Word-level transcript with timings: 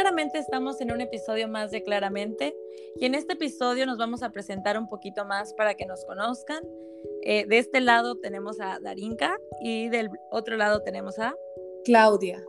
claramente 0.00 0.38
estamos 0.38 0.80
en 0.80 0.92
un 0.92 1.02
episodio 1.02 1.46
más 1.46 1.70
de 1.70 1.82
Claramente 1.82 2.56
y 2.96 3.04
en 3.04 3.14
este 3.14 3.34
episodio 3.34 3.84
nos 3.84 3.98
vamos 3.98 4.22
a 4.22 4.30
presentar 4.30 4.78
un 4.78 4.88
poquito 4.88 5.26
más 5.26 5.52
para 5.52 5.74
que 5.74 5.84
nos 5.84 6.06
conozcan. 6.06 6.64
Eh, 7.22 7.44
de 7.46 7.58
este 7.58 7.82
lado 7.82 8.16
tenemos 8.16 8.60
a 8.62 8.78
Darinka 8.80 9.36
y 9.60 9.90
del 9.90 10.08
otro 10.30 10.56
lado 10.56 10.80
tenemos 10.80 11.18
a 11.18 11.34
Claudia. 11.84 12.42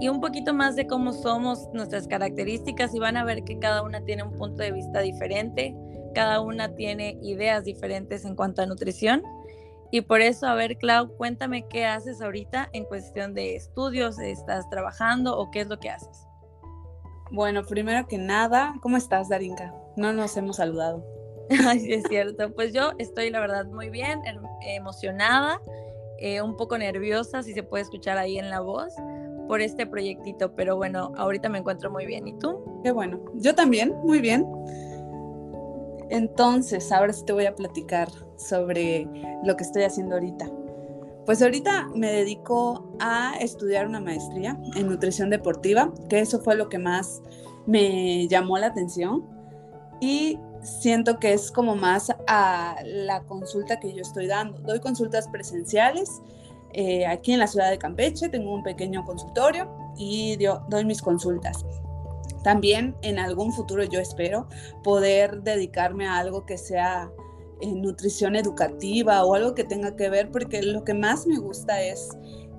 y 0.00 0.08
un 0.08 0.20
poquito 0.20 0.52
más 0.52 0.74
de 0.74 0.86
cómo 0.86 1.12
somos, 1.12 1.68
nuestras 1.72 2.08
características 2.08 2.94
y 2.94 2.98
van 2.98 3.16
a 3.16 3.24
ver 3.24 3.44
que 3.44 3.58
cada 3.58 3.82
una 3.82 4.02
tiene 4.04 4.24
un 4.24 4.32
punto 4.32 4.62
de 4.62 4.72
vista 4.72 5.00
diferente, 5.00 5.76
cada 6.14 6.40
una 6.40 6.74
tiene 6.74 7.18
ideas 7.22 7.64
diferentes 7.64 8.24
en 8.24 8.34
cuanto 8.34 8.62
a 8.62 8.66
nutrición 8.66 9.22
y 9.92 10.00
por 10.00 10.22
eso, 10.22 10.46
a 10.46 10.54
ver, 10.54 10.78
Clau, 10.78 11.14
cuéntame 11.18 11.68
qué 11.68 11.84
haces 11.84 12.22
ahorita 12.22 12.70
en 12.72 12.86
cuestión 12.86 13.34
de 13.34 13.56
estudios, 13.56 14.18
¿estás 14.18 14.68
trabajando 14.70 15.36
o 15.38 15.50
qué 15.50 15.60
es 15.60 15.68
lo 15.68 15.78
que 15.78 15.90
haces? 15.90 16.26
Bueno, 17.30 17.62
primero 17.62 18.08
que 18.08 18.16
nada, 18.16 18.72
¿cómo 18.80 18.96
estás, 18.96 19.28
Darinka? 19.28 19.74
No 19.96 20.14
nos 20.14 20.34
hemos 20.38 20.56
saludado. 20.56 21.04
Ay, 21.68 21.80
sí, 21.80 21.92
es 21.92 22.04
cierto. 22.08 22.54
Pues 22.54 22.72
yo 22.72 22.92
estoy, 22.96 23.28
la 23.28 23.40
verdad, 23.40 23.66
muy 23.66 23.90
bien, 23.90 24.22
emocionada, 24.62 25.60
eh, 26.18 26.40
un 26.40 26.56
poco 26.56 26.78
nerviosa, 26.78 27.42
si 27.42 27.52
se 27.52 27.62
puede 27.62 27.82
escuchar 27.82 28.16
ahí 28.16 28.38
en 28.38 28.48
la 28.48 28.60
voz, 28.60 28.94
por 29.46 29.60
este 29.60 29.86
proyectito, 29.86 30.54
pero 30.56 30.76
bueno, 30.78 31.12
ahorita 31.18 31.50
me 31.50 31.58
encuentro 31.58 31.90
muy 31.90 32.06
bien. 32.06 32.26
¿Y 32.26 32.38
tú? 32.38 32.80
Qué 32.82 32.92
bueno. 32.92 33.22
Yo 33.34 33.54
también, 33.54 33.94
muy 34.04 34.22
bien. 34.22 34.46
Entonces, 36.08 36.90
ahora 36.92 37.12
sí 37.12 37.26
te 37.26 37.34
voy 37.34 37.44
a 37.44 37.54
platicar 37.54 38.08
sobre 38.46 39.08
lo 39.44 39.56
que 39.56 39.64
estoy 39.64 39.84
haciendo 39.84 40.14
ahorita. 40.14 40.50
Pues 41.24 41.40
ahorita 41.40 41.88
me 41.94 42.10
dedico 42.10 42.96
a 42.98 43.34
estudiar 43.40 43.86
una 43.86 44.00
maestría 44.00 44.58
en 44.74 44.88
nutrición 44.88 45.30
deportiva, 45.30 45.92
que 46.08 46.18
eso 46.18 46.40
fue 46.40 46.56
lo 46.56 46.68
que 46.68 46.78
más 46.78 47.22
me 47.66 48.26
llamó 48.26 48.58
la 48.58 48.66
atención 48.66 49.24
y 50.00 50.38
siento 50.62 51.20
que 51.20 51.32
es 51.32 51.52
como 51.52 51.76
más 51.76 52.12
a 52.26 52.76
la 52.84 53.22
consulta 53.22 53.78
que 53.78 53.92
yo 53.92 54.02
estoy 54.02 54.26
dando. 54.26 54.58
Doy 54.62 54.80
consultas 54.80 55.28
presenciales 55.28 56.20
eh, 56.72 57.06
aquí 57.06 57.32
en 57.32 57.38
la 57.38 57.46
ciudad 57.46 57.70
de 57.70 57.78
Campeche, 57.78 58.28
tengo 58.28 58.52
un 58.52 58.62
pequeño 58.62 59.04
consultorio 59.04 59.70
y 59.96 60.36
doy 60.68 60.84
mis 60.84 61.02
consultas. 61.02 61.64
También 62.42 62.96
en 63.02 63.18
algún 63.18 63.52
futuro 63.52 63.84
yo 63.84 64.00
espero 64.00 64.48
poder 64.82 65.42
dedicarme 65.42 66.06
a 66.06 66.18
algo 66.18 66.46
que 66.46 66.58
sea 66.58 67.10
nutrición 67.66 68.36
educativa 68.36 69.24
o 69.24 69.34
algo 69.34 69.54
que 69.54 69.64
tenga 69.64 69.96
que 69.96 70.08
ver, 70.08 70.30
porque 70.30 70.62
lo 70.62 70.84
que 70.84 70.94
más 70.94 71.26
me 71.26 71.38
gusta 71.38 71.82
es 71.82 72.08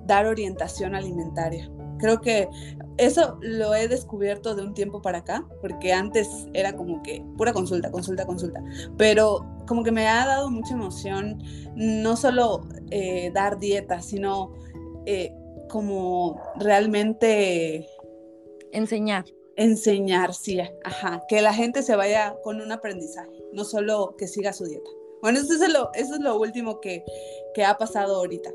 dar 0.06 0.26
orientación 0.26 0.94
alimentaria. 0.94 1.70
Creo 1.98 2.20
que 2.20 2.48
eso 2.96 3.38
lo 3.40 3.74
he 3.74 3.88
descubierto 3.88 4.54
de 4.54 4.62
un 4.62 4.74
tiempo 4.74 5.00
para 5.00 5.18
acá, 5.18 5.46
porque 5.60 5.92
antes 5.92 6.28
era 6.52 6.74
como 6.74 7.02
que 7.02 7.24
pura 7.36 7.52
consulta, 7.52 7.90
consulta, 7.90 8.26
consulta, 8.26 8.62
pero 8.96 9.44
como 9.66 9.82
que 9.82 9.92
me 9.92 10.06
ha 10.06 10.26
dado 10.26 10.50
mucha 10.50 10.74
emoción 10.74 11.42
no 11.74 12.16
solo 12.16 12.66
eh, 12.90 13.30
dar 13.32 13.58
dieta, 13.58 14.02
sino 14.02 14.52
eh, 15.06 15.32
como 15.68 16.40
realmente 16.56 17.88
enseñar 18.72 19.24
enseñar, 19.56 20.34
sí, 20.34 20.58
ajá, 20.84 21.22
que 21.28 21.42
la 21.42 21.54
gente 21.54 21.82
se 21.82 21.96
vaya 21.96 22.36
con 22.42 22.60
un 22.60 22.72
aprendizaje, 22.72 23.44
no 23.52 23.64
solo 23.64 24.14
que 24.16 24.26
siga 24.26 24.52
su 24.52 24.64
dieta. 24.64 24.90
Bueno, 25.22 25.38
eso 25.38 25.54
es 25.54 25.72
lo, 25.72 25.90
eso 25.94 26.14
es 26.14 26.20
lo 26.20 26.38
último 26.38 26.80
que, 26.80 27.04
que 27.54 27.64
ha 27.64 27.76
pasado 27.78 28.16
ahorita. 28.16 28.52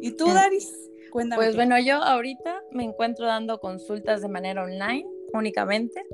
¿Y 0.00 0.12
tú, 0.12 0.26
Daris? 0.26 0.72
Cuéntame. 1.10 1.42
Pues 1.42 1.56
bueno, 1.56 1.78
yo 1.80 1.96
ahorita 1.96 2.62
me 2.70 2.84
encuentro 2.84 3.26
dando 3.26 3.58
consultas 3.58 4.22
de 4.22 4.28
manera 4.28 4.62
online 4.62 5.08
únicamente. 5.32 6.04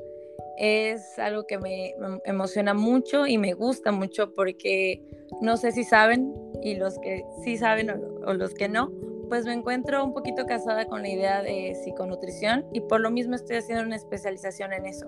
Es 0.57 1.17
algo 1.19 1.45
que 1.45 1.57
me, 1.57 1.93
emociona 2.25 2.73
mucho 2.73 3.27
y 3.27 3.37
me 3.37 3.53
gusta 3.53 3.91
mucho 3.91 4.33
porque 4.33 5.01
no 5.41 5.57
sé 5.57 5.71
si 5.71 5.83
saben, 5.83 6.33
y 6.61 6.75
los 6.75 6.97
que 6.99 7.23
sí 7.43 7.57
saben 7.57 7.89
o 7.89 8.33
los 8.33 8.53
que 8.53 8.69
no, 8.69 8.91
pues 9.29 9.45
me 9.45 9.53
encuentro 9.53 10.03
un 10.03 10.13
poquito 10.13 10.45
casada 10.45 10.85
con 10.85 11.01
la 11.01 11.09
idea 11.09 11.41
de 11.41 11.75
psiconutrición 11.83 12.65
y 12.73 12.81
por 12.81 13.01
lo 13.01 13.11
mismo 13.11 13.35
estoy 13.35 13.57
haciendo 13.57 13.83
una 13.83 13.95
especialización 13.95 14.73
en 14.73 14.85
eso. 14.85 15.07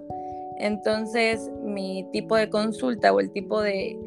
Entonces, 0.58 1.52
mi 1.64 2.08
tipo 2.12 2.36
de 2.36 2.50
consulta 2.50 3.14
o 3.14 3.20
el 3.20 3.32
tipo 3.32 3.62
de 3.62 4.00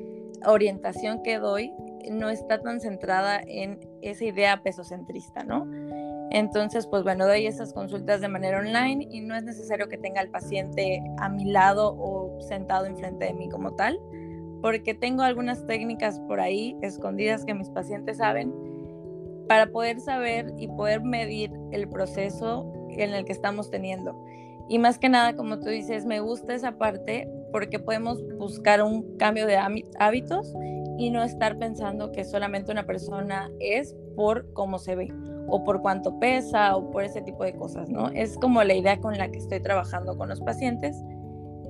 orientación 0.46 1.22
que 1.22 1.38
doy 1.38 1.72
no 2.10 2.30
está 2.30 2.60
tan 2.60 2.80
centrada 2.80 3.40
en 3.46 3.80
esa 4.02 4.24
idea 4.24 4.62
pesocentrista, 4.62 5.44
¿no? 5.44 5.66
Entonces, 6.30 6.86
pues 6.86 7.02
bueno, 7.02 7.26
doy 7.26 7.46
esas 7.46 7.72
consultas 7.72 8.20
de 8.20 8.28
manera 8.28 8.58
online 8.58 9.06
y 9.10 9.20
no 9.20 9.34
es 9.34 9.44
necesario 9.44 9.88
que 9.88 9.96
tenga 9.96 10.20
al 10.20 10.28
paciente 10.28 11.02
a 11.18 11.28
mi 11.28 11.46
lado 11.46 11.94
o 11.98 12.38
sentado 12.40 12.86
enfrente 12.86 13.26
de 13.26 13.34
mí 13.34 13.48
como 13.48 13.74
tal, 13.74 13.98
porque 14.60 14.94
tengo 14.94 15.22
algunas 15.22 15.66
técnicas 15.66 16.20
por 16.20 16.40
ahí 16.40 16.76
escondidas 16.82 17.44
que 17.44 17.54
mis 17.54 17.70
pacientes 17.70 18.18
saben 18.18 18.52
para 19.48 19.70
poder 19.70 20.00
saber 20.00 20.52
y 20.58 20.68
poder 20.68 21.02
medir 21.02 21.50
el 21.72 21.88
proceso 21.88 22.72
en 22.90 23.14
el 23.14 23.24
que 23.24 23.32
estamos 23.32 23.70
teniendo. 23.70 24.14
Y 24.68 24.78
más 24.78 24.98
que 24.98 25.08
nada, 25.08 25.34
como 25.34 25.58
tú 25.58 25.70
dices, 25.70 26.04
me 26.04 26.20
gusta 26.20 26.54
esa 26.54 26.72
parte 26.72 27.28
porque 27.52 27.78
podemos 27.78 28.22
buscar 28.36 28.82
un 28.82 29.16
cambio 29.16 29.46
de 29.46 29.56
hábitos 29.98 30.54
y 30.98 31.10
no 31.10 31.22
estar 31.22 31.58
pensando 31.58 32.12
que 32.12 32.24
solamente 32.24 32.70
una 32.70 32.84
persona 32.84 33.50
es 33.60 33.96
por 34.14 34.52
cómo 34.52 34.78
se 34.78 34.94
ve 34.94 35.12
o 35.48 35.64
por 35.64 35.80
cuánto 35.80 36.18
pesa 36.18 36.76
o 36.76 36.90
por 36.90 37.04
ese 37.04 37.22
tipo 37.22 37.44
de 37.44 37.54
cosas, 37.54 37.88
¿no? 37.88 38.08
Es 38.08 38.36
como 38.36 38.62
la 38.62 38.74
idea 38.74 39.00
con 39.00 39.16
la 39.16 39.30
que 39.30 39.38
estoy 39.38 39.60
trabajando 39.60 40.18
con 40.18 40.28
los 40.28 40.40
pacientes. 40.40 40.96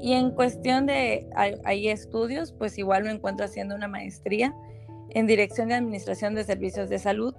Y 0.01 0.13
en 0.13 0.31
cuestión 0.31 0.87
de, 0.87 1.29
hay, 1.35 1.89
estudios, 1.89 2.53
pues 2.53 2.79
igual 2.79 3.05
me 3.05 3.11
encuentro 3.11 3.45
haciendo 3.45 3.75
una 3.75 3.87
maestría 3.87 4.55
en 5.11 5.27
Dirección 5.27 5.69
de 5.69 5.75
Administración 5.75 6.35
de 6.35 6.45
Servicios 6.45 6.89
de 6.89 6.99
Salud 6.99 7.35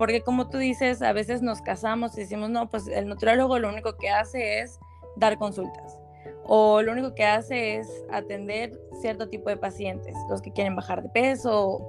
porque 0.00 0.22
como 0.22 0.48
tú 0.48 0.56
dices, 0.56 1.02
a 1.02 1.12
veces 1.12 1.42
nos 1.42 1.60
casamos 1.60 2.16
y 2.16 2.22
decimos, 2.22 2.48
no, 2.48 2.70
pues 2.70 2.88
el 2.88 3.06
nutriólogo 3.06 3.58
lo 3.58 3.68
único 3.68 3.98
que 3.98 4.08
hace 4.08 4.60
es 4.60 4.80
dar 5.16 5.36
consultas 5.36 6.00
o 6.44 6.80
lo 6.80 6.92
único 6.92 7.14
que 7.14 7.22
hace 7.22 7.76
es 7.76 7.86
atender 8.10 8.80
cierto 9.02 9.28
tipo 9.28 9.50
de 9.50 9.58
pacientes, 9.58 10.16
los 10.30 10.40
que 10.40 10.52
quieren 10.52 10.74
bajar 10.74 11.02
de 11.02 11.10
peso 11.10 11.82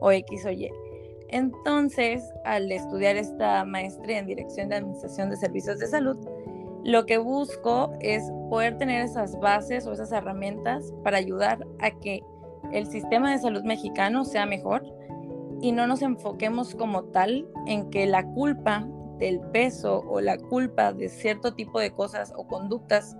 o, 0.00 0.10
X 0.10 0.46
o 0.46 0.50
Y. 0.50 0.70
Entonces, 1.28 2.24
al 2.46 2.72
estudiar 2.72 3.16
esta 3.16 3.66
maestría 3.66 4.18
en 4.18 4.28
Dirección 4.28 4.70
de 4.70 4.76
Administración 4.76 5.28
de 5.28 5.36
Servicios 5.36 5.78
de 5.78 5.88
Salud, 5.88 6.16
lo 6.84 7.04
que 7.04 7.18
busco 7.18 7.92
es 8.00 8.22
poder 8.48 8.78
tener 8.78 9.02
esas 9.02 9.38
bases 9.40 9.86
o 9.86 9.92
esas 9.92 10.10
herramientas 10.10 10.90
para 11.04 11.18
ayudar 11.18 11.66
a 11.80 11.90
que 11.90 12.22
el 12.72 12.86
sistema 12.86 13.30
de 13.30 13.38
salud 13.40 13.62
mexicano 13.62 14.24
sea 14.24 14.46
mejor 14.46 14.77
y 15.60 15.72
no 15.72 15.86
nos 15.86 16.02
enfoquemos 16.02 16.74
como 16.74 17.04
tal 17.04 17.46
en 17.66 17.90
que 17.90 18.06
la 18.06 18.24
culpa 18.24 18.86
del 19.18 19.40
peso 19.40 20.04
o 20.08 20.20
la 20.20 20.38
culpa 20.38 20.92
de 20.92 21.08
cierto 21.08 21.54
tipo 21.54 21.80
de 21.80 21.90
cosas 21.90 22.32
o 22.36 22.46
conductas 22.46 23.16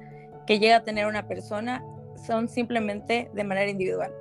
que 0.47 0.59
llega 0.59 0.77
a 0.77 0.85
tener 0.85 1.07
una 1.07 1.27
persona 1.27 1.85
son 2.27 2.49
simplemente 2.49 3.31
de 3.35 3.45
manera 3.45 3.71
individual, 3.71 4.13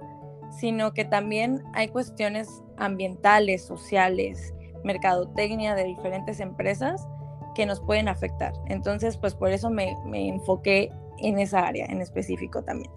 sino 0.52 0.94
que 0.94 1.06
también 1.06 1.64
hay 1.74 1.88
cuestiones 1.88 2.50
ambientales, 2.78 3.66
sociales, 3.66 4.54
mercadotecnia 4.84 5.75
de 5.75 5.86
diferentes 5.86 6.40
empresas 6.40 7.08
que 7.56 7.66
nos 7.66 7.80
pueden 7.81 8.08
afectar. 8.08 8.54
Entonces, 8.68 9.18
pues 9.18 9.36
por 9.36 9.50
eso 9.50 9.70
me, 9.70 9.96
me 10.06 10.28
enfoqué 10.28 10.92
en 11.20 11.40
esa 11.40 11.66
área 11.66 11.86
en 11.86 12.02
específico 12.02 12.63
también. 12.63 12.92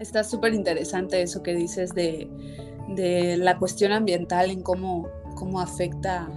Está 0.00 0.24
súper 0.24 0.54
interesante 0.54 1.20
eso 1.22 1.42
que 1.42 1.54
dices 1.54 1.94
de 1.94 2.28
de 2.88 3.36
la 3.36 3.58
cuestión 3.58 3.92
ambiental 3.92 4.50
en 4.50 4.62
cómo, 4.62 5.08
cómo 5.34 5.60
afecta 5.60 6.28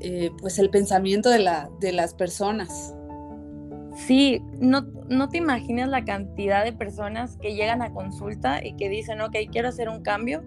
eh, 0.00 0.30
pues 0.40 0.58
el 0.58 0.70
pensamiento 0.70 1.30
de, 1.30 1.38
la, 1.38 1.70
de 1.80 1.92
las 1.92 2.14
personas. 2.14 2.94
Sí, 4.06 4.40
no, 4.58 4.82
no 5.08 5.28
te 5.28 5.38
imaginas 5.38 5.88
la 5.88 6.04
cantidad 6.04 6.64
de 6.64 6.72
personas 6.72 7.36
que 7.38 7.54
llegan 7.54 7.82
a 7.82 7.92
consulta 7.92 8.64
y 8.64 8.74
que 8.76 8.88
dicen, 8.88 9.20
ok, 9.20 9.34
quiero 9.50 9.68
hacer 9.68 9.88
un 9.88 10.02
cambio, 10.02 10.44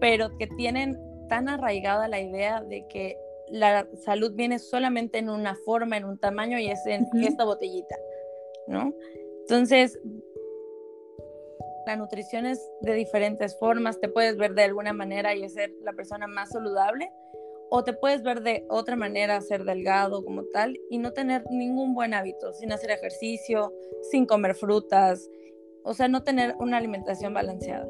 pero 0.00 0.36
que 0.36 0.46
tienen 0.46 0.98
tan 1.28 1.48
arraigada 1.48 2.08
la 2.08 2.20
idea 2.20 2.62
de 2.62 2.86
que 2.88 3.16
la 3.48 3.86
salud 4.04 4.32
viene 4.34 4.58
solamente 4.58 5.18
en 5.18 5.30
una 5.30 5.56
forma, 5.64 5.96
en 5.96 6.04
un 6.04 6.18
tamaño 6.18 6.58
y 6.58 6.68
es 6.68 6.84
en 6.86 7.06
esta 7.22 7.44
botellita, 7.44 7.96
¿no? 8.66 8.92
Entonces, 9.42 9.98
la 11.86 11.96
nutrición 11.96 12.46
es 12.46 12.60
de 12.80 12.94
diferentes 12.94 13.56
formas, 13.58 14.00
te 14.00 14.08
puedes 14.08 14.36
ver 14.36 14.54
de 14.54 14.64
alguna 14.64 14.92
manera 14.92 15.34
y 15.34 15.48
ser 15.48 15.72
la 15.82 15.92
persona 15.92 16.26
más 16.26 16.50
saludable, 16.50 17.10
o 17.70 17.84
te 17.84 17.92
puedes 17.92 18.22
ver 18.22 18.42
de 18.42 18.64
otra 18.68 18.96
manera, 18.96 19.40
ser 19.40 19.64
delgado 19.64 20.24
como 20.24 20.44
tal 20.52 20.78
y 20.90 20.98
no 20.98 21.12
tener 21.12 21.44
ningún 21.50 21.94
buen 21.94 22.12
hábito, 22.12 22.52
sin 22.52 22.72
hacer 22.72 22.90
ejercicio, 22.90 23.72
sin 24.10 24.26
comer 24.26 24.54
frutas, 24.54 25.30
o 25.84 25.94
sea, 25.94 26.08
no 26.08 26.24
tener 26.24 26.56
una 26.58 26.76
alimentación 26.76 27.32
balanceada. 27.32 27.88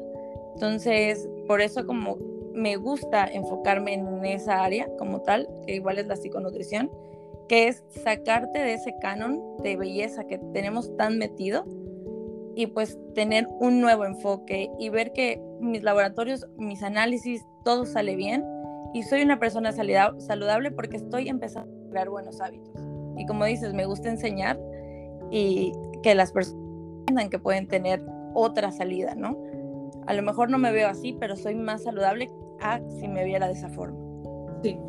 Entonces, 0.53 1.27
por 1.47 1.61
eso 1.61 1.85
como 1.85 2.17
me 2.53 2.75
gusta 2.75 3.25
enfocarme 3.25 3.93
en 3.93 4.25
esa 4.25 4.63
área 4.63 4.87
como 4.97 5.21
tal, 5.21 5.47
que 5.65 5.75
igual 5.75 5.97
es 5.97 6.07
la 6.07 6.15
psiconutrición, 6.15 6.91
que 7.47 7.67
es 7.67 7.83
sacarte 8.03 8.59
de 8.59 8.73
ese 8.73 8.95
canon 9.01 9.57
de 9.63 9.75
belleza 9.75 10.25
que 10.25 10.37
tenemos 10.53 10.95
tan 10.97 11.17
metido 11.17 11.65
y 12.57 12.65
pues 12.65 12.97
tener 13.13 13.47
un 13.59 13.79
nuevo 13.81 14.03
enfoque 14.03 14.71
y 14.79 14.89
ver 14.89 15.13
que 15.13 15.39
mis 15.61 15.83
laboratorios, 15.83 16.47
mis 16.57 16.81
análisis, 16.81 17.45
todo 17.63 17.85
sale 17.85 18.15
bien 18.15 18.43
y 18.95 19.03
soy 19.03 19.21
una 19.21 19.37
persona 19.37 19.71
saludable 19.71 20.71
porque 20.71 20.97
estoy 20.97 21.29
empezando 21.29 21.71
a 21.71 21.89
crear 21.91 22.09
buenos 22.09 22.41
hábitos. 22.41 22.73
Y 23.15 23.27
como 23.27 23.45
dices, 23.45 23.75
me 23.75 23.85
gusta 23.85 24.09
enseñar 24.09 24.59
y 25.29 25.71
que 26.01 26.15
las 26.15 26.31
personas 26.31 26.59
entiendan 27.01 27.29
que 27.29 27.37
pueden 27.37 27.67
tener 27.67 28.03
otra 28.33 28.71
salida, 28.71 29.13
¿no? 29.13 29.37
A 30.07 30.15
lo 30.15 30.23
mejor 30.23 30.49
no 30.49 30.57
me 30.57 30.71
veo 30.71 30.89
así, 30.89 31.15
pero 31.19 31.35
soy 31.35 31.53
más 31.53 31.83
saludable 31.83 32.31
a 32.59 32.79
si 32.99 33.07
me 33.07 33.23
viera 33.23 33.45
de 33.45 33.53
esa 33.53 33.69
forma. 33.69 33.99
Sí, 34.63 34.79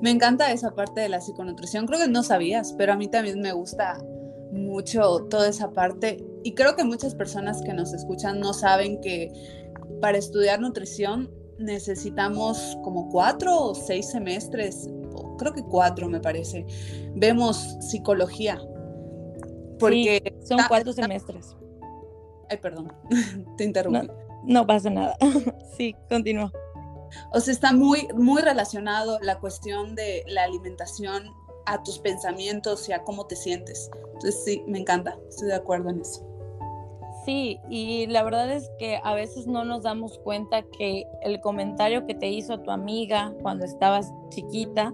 me 0.00 0.10
encanta 0.10 0.50
esa 0.50 0.70
parte 0.70 1.02
de 1.02 1.10
la 1.10 1.20
psiconutrición. 1.20 1.86
Creo 1.86 2.00
que 2.00 2.08
no 2.08 2.22
sabías, 2.22 2.72
pero 2.78 2.94
a 2.94 2.96
mí 2.96 3.08
también 3.08 3.38
me 3.42 3.52
gusta 3.52 4.02
mucho 4.52 5.26
toda 5.30 5.48
esa 5.48 5.72
parte. 5.72 6.24
Y 6.44 6.54
creo 6.54 6.76
que 6.76 6.84
muchas 6.84 7.14
personas 7.14 7.62
que 7.62 7.72
nos 7.72 7.92
escuchan 7.92 8.38
no 8.38 8.52
saben 8.52 9.00
que 9.00 9.32
para 10.00 10.18
estudiar 10.18 10.60
nutrición 10.60 11.30
necesitamos 11.58 12.76
como 12.82 13.08
cuatro 13.10 13.58
o 13.58 13.74
seis 13.74 14.10
semestres, 14.10 14.88
creo 15.38 15.52
que 15.52 15.62
cuatro 15.62 16.08
me 16.08 16.20
parece. 16.20 16.66
Vemos 17.14 17.76
psicología. 17.80 18.60
Porque 19.78 20.34
son 20.44 20.60
cuatro 20.68 20.92
semestres. 20.92 21.56
Ay, 22.48 22.58
perdón, 22.58 22.92
te 23.56 23.64
interrumpí. 23.64 24.08
No, 24.44 24.66
pasa 24.66 24.90
nada. 24.90 25.16
sí, 25.76 25.94
continúa. 26.08 26.52
O 27.32 27.40
sea, 27.40 27.52
está 27.52 27.72
muy, 27.72 28.08
muy 28.14 28.42
relacionado 28.42 29.18
la 29.20 29.38
cuestión 29.38 29.94
de 29.94 30.24
la 30.26 30.44
alimentación 30.44 31.24
a 31.66 31.82
tus 31.82 31.98
pensamientos 31.98 32.88
y 32.88 32.92
a 32.92 33.02
cómo 33.02 33.26
te 33.26 33.36
sientes. 33.36 33.90
Entonces, 34.14 34.42
sí, 34.44 34.62
me 34.66 34.78
encanta, 34.78 35.18
estoy 35.28 35.48
de 35.48 35.54
acuerdo 35.54 35.90
en 35.90 36.00
eso. 36.00 36.26
Sí, 37.24 37.60
y 37.68 38.06
la 38.08 38.24
verdad 38.24 38.50
es 38.50 38.68
que 38.78 38.98
a 39.02 39.14
veces 39.14 39.46
no 39.46 39.64
nos 39.64 39.82
damos 39.82 40.18
cuenta 40.18 40.62
que 40.76 41.06
el 41.22 41.40
comentario 41.40 42.04
que 42.04 42.14
te 42.14 42.28
hizo 42.28 42.58
tu 42.60 42.70
amiga 42.72 43.32
cuando 43.42 43.64
estabas 43.64 44.12
chiquita, 44.30 44.92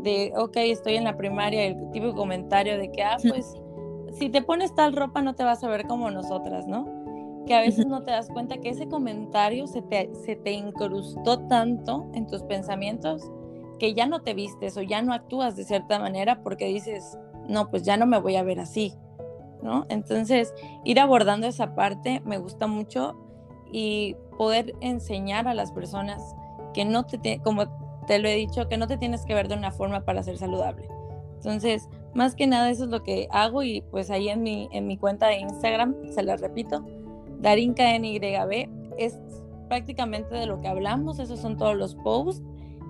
de, 0.00 0.32
ok, 0.36 0.56
estoy 0.56 0.96
en 0.96 1.04
la 1.04 1.16
primaria, 1.16 1.64
el 1.64 1.90
típico 1.90 2.14
comentario 2.14 2.76
de 2.76 2.92
que, 2.92 3.02
ah, 3.02 3.16
pues, 3.26 3.54
si 4.12 4.28
te 4.28 4.42
pones 4.42 4.74
tal 4.74 4.94
ropa 4.94 5.22
no 5.22 5.34
te 5.34 5.42
vas 5.42 5.64
a 5.64 5.68
ver 5.68 5.86
como 5.86 6.10
nosotras, 6.10 6.66
¿no? 6.66 6.86
Que 7.46 7.54
a 7.54 7.60
veces 7.60 7.86
no 7.86 8.02
te 8.02 8.10
das 8.10 8.28
cuenta 8.28 8.58
que 8.58 8.68
ese 8.68 8.86
comentario 8.86 9.66
se 9.66 9.80
te, 9.80 10.10
se 10.14 10.36
te 10.36 10.52
incrustó 10.52 11.40
tanto 11.46 12.06
en 12.12 12.26
tus 12.26 12.42
pensamientos 12.42 13.30
que 13.84 13.92
ya 13.92 14.06
no 14.06 14.22
te 14.22 14.32
vistes 14.32 14.78
o 14.78 14.82
ya 14.82 15.02
no 15.02 15.12
actúas 15.12 15.56
de 15.56 15.64
cierta 15.64 15.98
manera 15.98 16.42
porque 16.42 16.66
dices, 16.68 17.18
no, 17.46 17.68
pues 17.68 17.82
ya 17.82 17.98
no 17.98 18.06
me 18.06 18.18
voy 18.18 18.36
a 18.36 18.42
ver 18.42 18.58
así 18.58 18.94
¿no? 19.62 19.86
Entonces, 19.88 20.54
ir 20.84 21.00
abordando 21.00 21.46
esa 21.46 21.74
parte 21.74 22.22
me 22.24 22.38
gusta 22.38 22.66
mucho 22.66 23.16
y 23.70 24.14
poder 24.36 24.74
enseñar 24.80 25.48
a 25.48 25.54
las 25.54 25.72
personas 25.72 26.22
que 26.74 26.84
no 26.84 27.04
te, 27.04 27.40
como 27.40 27.64
te 28.06 28.18
lo 28.18 28.28
he 28.28 28.34
dicho, 28.36 28.68
que 28.68 28.76
no 28.76 28.86
te 28.86 28.98
tienes 28.98 29.24
que 29.24 29.34
ver 29.34 29.48
de 29.48 29.54
una 29.54 29.72
forma 29.72 30.02
para 30.02 30.22
ser 30.22 30.36
saludable. 30.36 30.88
Entonces, 31.36 31.88
más 32.14 32.34
que 32.34 32.46
nada 32.46 32.70
eso 32.70 32.84
es 32.84 32.90
lo 32.90 33.02
que 33.02 33.26
hago 33.30 33.62
y 33.62 33.80
pues 33.90 34.10
ahí 34.10 34.28
en 34.28 34.42
mi, 34.42 34.68
en 34.70 34.86
mi 34.86 34.98
cuenta 34.98 35.28
de 35.28 35.38
Instagram, 35.38 35.94
se 36.10 36.22
la 36.22 36.36
repito, 36.36 36.84
DarinkaNYB, 37.40 38.68
es 38.98 39.18
prácticamente 39.68 40.34
de 40.34 40.46
lo 40.46 40.60
que 40.60 40.68
hablamos, 40.68 41.18
esos 41.18 41.40
son 41.40 41.56
todos 41.56 41.76
los 41.76 41.94
posts 41.96 42.42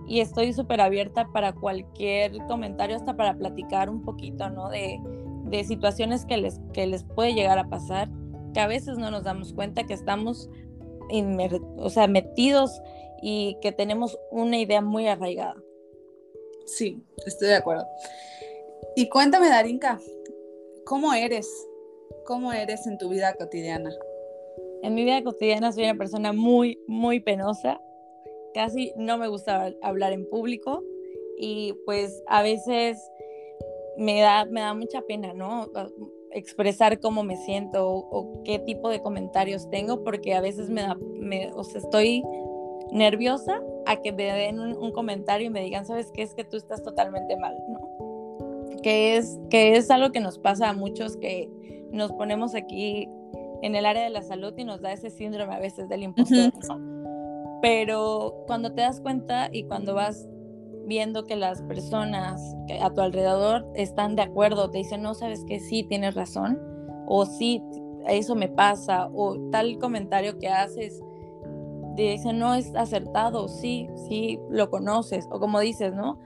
y 0.06 0.20
estoy 0.20 0.52
súper 0.52 0.80
abierta 0.80 1.28
para 1.32 1.52
cualquier 1.52 2.36
comentario, 2.46 2.96
hasta 2.96 3.16
para 3.16 3.36
platicar 3.36 3.88
un 3.88 4.02
poquito, 4.02 4.50
¿no? 4.50 4.68
De, 4.68 5.00
de 5.44 5.64
situaciones 5.64 6.26
que 6.26 6.36
les, 6.36 6.60
que 6.72 6.86
les 6.86 7.04
puede 7.04 7.34
llegar 7.34 7.58
a 7.58 7.68
pasar, 7.68 8.08
que 8.52 8.60
a 8.60 8.66
veces 8.66 8.98
no 8.98 9.10
nos 9.10 9.24
damos 9.24 9.52
cuenta 9.52 9.84
que 9.84 9.94
estamos 9.94 10.48
o 11.78 11.90
sea, 11.90 12.06
metidos 12.06 12.80
y 13.22 13.58
que 13.60 13.72
tenemos 13.72 14.18
una 14.30 14.58
idea 14.58 14.80
muy 14.80 15.06
arraigada. 15.06 15.56
Sí, 16.66 17.02
estoy 17.26 17.48
de 17.48 17.56
acuerdo. 17.56 17.86
Y 18.96 19.08
cuéntame, 19.08 19.48
Darinka, 19.48 20.00
¿cómo 20.86 21.12
eres? 21.12 21.48
¿Cómo 22.24 22.52
eres 22.52 22.86
en 22.86 22.96
tu 22.96 23.08
vida 23.08 23.34
cotidiana? 23.34 23.90
En 24.82 24.94
mi 24.94 25.04
vida 25.04 25.22
cotidiana 25.22 25.72
soy 25.72 25.84
una 25.84 25.96
persona 25.96 26.32
muy, 26.32 26.78
muy 26.86 27.20
penosa. 27.20 27.80
Casi 28.54 28.92
no 28.96 29.18
me 29.18 29.28
gusta 29.28 29.74
hablar 29.82 30.12
en 30.12 30.28
público 30.28 30.82
y 31.38 31.74
pues 31.84 32.22
a 32.28 32.42
veces 32.42 32.98
me 33.96 34.20
da, 34.20 34.44
me 34.44 34.60
da 34.60 34.74
mucha 34.74 35.02
pena, 35.02 35.34
¿no? 35.34 35.70
Expresar 36.30 37.00
cómo 37.00 37.22
me 37.22 37.36
siento 37.36 37.86
o, 37.86 38.42
qué 38.44 38.58
tipo 38.58 38.88
de 38.88 39.00
comentarios 39.00 39.68
tengo, 39.70 40.02
porque 40.02 40.34
a 40.34 40.40
veces 40.40 40.68
me 40.70 40.82
da, 40.82 40.96
me, 41.14 41.52
o 41.52 41.64
sea, 41.64 41.80
estoy 41.80 42.22
nerviosa 42.90 43.60
a 43.86 44.00
que 44.00 44.12
me 44.12 44.24
den 44.24 44.58
un, 44.58 44.92
comentario 44.92 45.46
y 45.46 45.50
me 45.50 45.62
digan, 45.62 45.86
¿sabes 45.86 46.10
qué? 46.12 46.22
Es 46.22 46.34
que 46.34 46.44
tú 46.44 46.56
estás 46.56 46.82
totalmente 46.82 47.36
mal, 47.36 47.56
¿no? 47.68 48.80
Que 48.82 49.16
es, 49.16 49.38
que 49.50 49.76
es 49.76 49.90
algo 49.90 50.12
que 50.12 50.20
nos 50.20 50.38
pasa 50.38 50.70
a 50.70 50.72
muchos 50.72 51.16
que 51.16 51.50
nos 51.90 52.12
ponemos 52.12 52.54
aquí 52.54 53.08
en 53.62 53.74
el 53.74 53.86
área 53.86 54.04
de 54.04 54.10
la 54.10 54.22
salud 54.22 54.52
y 54.56 54.64
nos 54.64 54.80
da 54.80 54.92
ese 54.92 55.10
síndrome 55.10 55.54
a 55.54 55.58
veces 55.58 55.88
del 55.88 56.02
impostor, 56.02 56.52
Pero 57.64 58.44
cuando 58.46 58.74
te 58.74 58.82
das 58.82 59.00
cuenta 59.00 59.48
y 59.50 59.64
cuando 59.64 59.94
vas 59.94 60.28
viendo 60.84 61.24
que 61.24 61.34
las 61.34 61.62
personas 61.62 62.54
a 62.82 62.92
tu 62.92 63.00
alrededor 63.00 63.66
están 63.74 64.16
de 64.16 64.20
acuerdo, 64.20 64.70
te 64.70 64.76
dicen, 64.76 65.00
no, 65.00 65.14
sabes 65.14 65.46
que 65.46 65.58
sí, 65.60 65.82
tienes 65.82 66.14
razón, 66.14 66.60
o 67.06 67.24
sí, 67.24 67.62
eso 68.06 68.34
me 68.34 68.48
pasa, 68.48 69.08
o 69.14 69.38
tal 69.50 69.78
comentario 69.78 70.38
que 70.38 70.48
haces, 70.48 71.02
te 71.96 72.02
dicen, 72.02 72.38
no, 72.38 72.54
es 72.54 72.70
acertado, 72.76 73.48
sí, 73.48 73.88
sí, 74.10 74.38
lo 74.50 74.68
conoces, 74.68 75.26
o 75.30 75.40
como 75.40 75.58
dices, 75.60 75.94
¿no? 75.94 76.20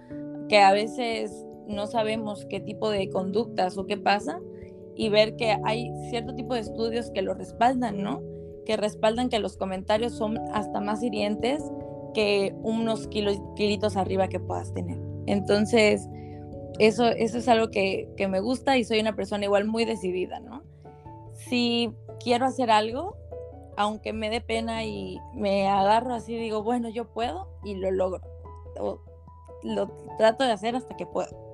Que 0.48 0.58
a 0.58 0.72
veces 0.72 1.46
no 1.68 1.86
sabemos 1.86 2.46
qué 2.46 2.58
tipo 2.58 2.90
de 2.90 3.10
conductas 3.10 3.78
o 3.78 3.86
qué 3.86 3.96
pasa, 3.96 4.40
y 4.96 5.08
ver 5.08 5.36
que 5.36 5.56
hay 5.62 5.88
cierto 6.10 6.34
tipo 6.34 6.54
de 6.54 6.60
estudios 6.62 7.12
que 7.12 7.22
lo 7.22 7.34
respaldan, 7.34 8.02
¿no? 8.02 8.27
Que 8.68 8.76
respaldan 8.76 9.30
que 9.30 9.38
los 9.38 9.56
comentarios 9.56 10.12
son 10.12 10.38
hasta 10.52 10.80
más 10.80 11.02
hirientes 11.02 11.64
que 12.12 12.54
unos 12.62 13.08
kilos, 13.08 13.40
kilitos 13.56 13.96
arriba 13.96 14.28
que 14.28 14.38
puedas 14.38 14.74
tener. 14.74 14.98
Entonces, 15.26 16.06
eso, 16.78 17.06
eso 17.06 17.38
es 17.38 17.48
algo 17.48 17.70
que, 17.70 18.10
que, 18.16 18.28
me 18.28 18.40
gusta 18.40 18.76
y 18.76 18.84
soy 18.84 19.00
una 19.00 19.16
persona 19.16 19.46
igual 19.46 19.64
muy 19.64 19.86
decidida, 19.86 20.38
¿no? 20.40 20.62
Si 21.32 21.90
quiero 22.22 22.44
hacer 22.44 22.70
algo, 22.70 23.16
aunque 23.78 24.12
me 24.12 24.28
dé 24.28 24.42
pena 24.42 24.84
y 24.84 25.18
me 25.34 25.66
agarro 25.66 26.12
así, 26.12 26.36
digo, 26.36 26.62
bueno, 26.62 26.90
yo 26.90 27.06
puedo 27.06 27.48
y 27.64 27.74
lo 27.74 27.90
logro. 27.90 28.20
lo 29.62 29.88
trato 30.18 30.44
de 30.44 30.52
hacer 30.52 30.76
hasta 30.76 30.94
que 30.94 31.06
puedo. 31.06 31.48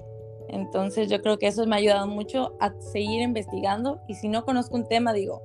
Entonces 0.49 1.09
yo 1.09 1.23
creo 1.23 1.39
que 1.39 1.47
eso 1.47 1.67
me 1.67 1.77
ha 1.77 1.79
ayudado 1.79 2.07
mucho 2.07 2.57
a 2.61 2.73
seguir 2.81 3.23
investigando 3.23 4.01
y 4.09 4.15
si 4.15 4.29
no 4.29 4.45
conozco 4.45 4.77
un 4.77 4.89
tema, 4.89 5.13
digo, 5.13 5.43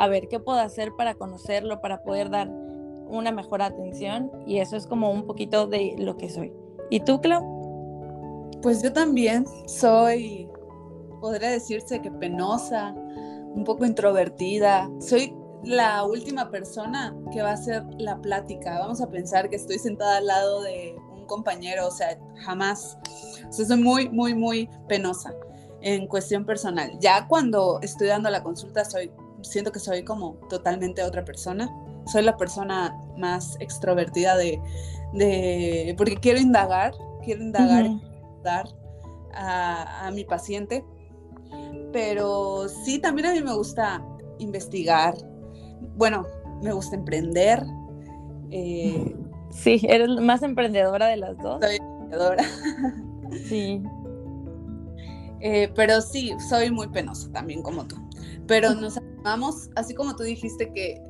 a 0.00 0.08
ver, 0.08 0.28
¿qué 0.28 0.40
puedo 0.40 0.58
hacer 0.58 0.92
para 0.96 1.14
conocerlo, 1.14 1.82
para 1.82 2.02
poder 2.02 2.30
dar 2.30 2.48
una 2.48 3.32
mejor 3.32 3.60
atención 3.60 4.30
y 4.46 4.58
eso 4.58 4.76
es 4.76 4.86
como 4.86 5.10
un 5.10 5.26
poquito 5.26 5.66
de 5.66 5.94
lo 5.98 6.16
que 6.16 6.30
soy. 6.30 6.54
¿Y 6.88 7.00
tú, 7.00 7.20
Clau? 7.20 8.50
Pues 8.62 8.82
yo 8.82 8.92
también 8.92 9.44
soy, 9.66 10.48
podría 11.20 11.50
decirse 11.50 12.00
que 12.00 12.10
penosa, 12.10 12.94
un 12.94 13.64
poco 13.64 13.84
introvertida. 13.84 14.88
Soy, 15.00 15.34
la 15.64 16.04
última 16.04 16.50
persona 16.50 17.14
que 17.30 17.42
va 17.42 17.50
a 17.50 17.54
hacer 17.54 17.84
la 17.98 18.18
plática. 18.22 18.78
Vamos 18.78 19.02
a 19.02 19.10
pensar 19.10 19.50
que 19.50 19.56
estoy 19.56 19.78
sentada 19.78 20.16
al 20.16 20.26
lado 20.26 20.62
de 20.62 20.96
un 21.12 21.26
compañero, 21.26 21.86
o 21.86 21.90
sea, 21.90 22.18
jamás. 22.36 22.96
O 23.46 23.52
sea, 23.52 23.66
soy 23.66 23.76
muy, 23.76 24.08
muy, 24.08 24.34
muy 24.34 24.70
penosa 24.88 25.34
en 25.82 26.06
cuestión 26.06 26.46
personal. 26.46 26.90
Ya 27.00 27.26
cuando 27.28 27.78
estoy 27.82 28.06
dando 28.06 28.30
la 28.30 28.42
consulta, 28.42 28.84
soy, 28.84 29.10
siento 29.42 29.72
que 29.72 29.78
soy 29.78 30.04
como 30.04 30.34
totalmente 30.48 31.02
otra 31.02 31.24
persona. 31.24 31.68
Soy 32.06 32.22
la 32.22 32.36
persona 32.36 32.96
más 33.16 33.56
extrovertida 33.60 34.36
de, 34.36 34.60
de 35.12 35.94
porque 35.96 36.16
quiero 36.16 36.40
indagar, 36.40 36.92
quiero 37.22 37.42
indagar, 37.42 37.86
dar 38.42 38.66
a, 39.34 40.06
a 40.06 40.10
mi 40.10 40.24
paciente. 40.24 40.84
Pero 41.92 42.68
sí, 42.84 42.98
también 42.98 43.28
a 43.28 43.32
mí 43.32 43.40
me 43.42 43.54
gusta 43.54 44.04
investigar. 44.38 45.14
Bueno, 45.96 46.26
me 46.62 46.72
gusta 46.72 46.96
emprender. 46.96 47.62
Eh, 48.50 49.16
sí, 49.50 49.80
eres 49.88 50.08
más 50.20 50.42
emprendedora 50.42 51.06
de 51.06 51.16
las 51.16 51.36
dos. 51.38 51.60
Soy 51.62 51.76
emprendedora. 51.76 52.44
Sí. 53.46 53.80
Eh, 55.40 55.72
pero 55.76 56.00
sí, 56.00 56.32
soy 56.48 56.72
muy 56.72 56.88
penosa 56.88 57.30
también 57.30 57.62
como 57.62 57.86
tú. 57.86 57.94
Pero 58.48 58.74
nos 58.74 58.96
animamos, 59.20 59.70
así 59.76 59.94
como 59.94 60.16
tú 60.16 60.22
dijiste 60.22 60.72
que, 60.72 61.02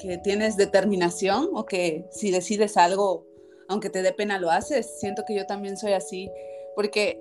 que 0.00 0.18
tienes 0.18 0.56
determinación 0.56 1.50
o 1.54 1.64
que 1.64 2.06
si 2.10 2.30
decides 2.30 2.76
algo, 2.76 3.26
aunque 3.68 3.90
te 3.90 4.02
dé 4.02 4.12
pena, 4.12 4.38
lo 4.38 4.50
haces. 4.50 4.98
Siento 5.00 5.24
que 5.26 5.34
yo 5.34 5.46
también 5.46 5.76
soy 5.76 5.92
así, 5.92 6.30
porque 6.74 7.20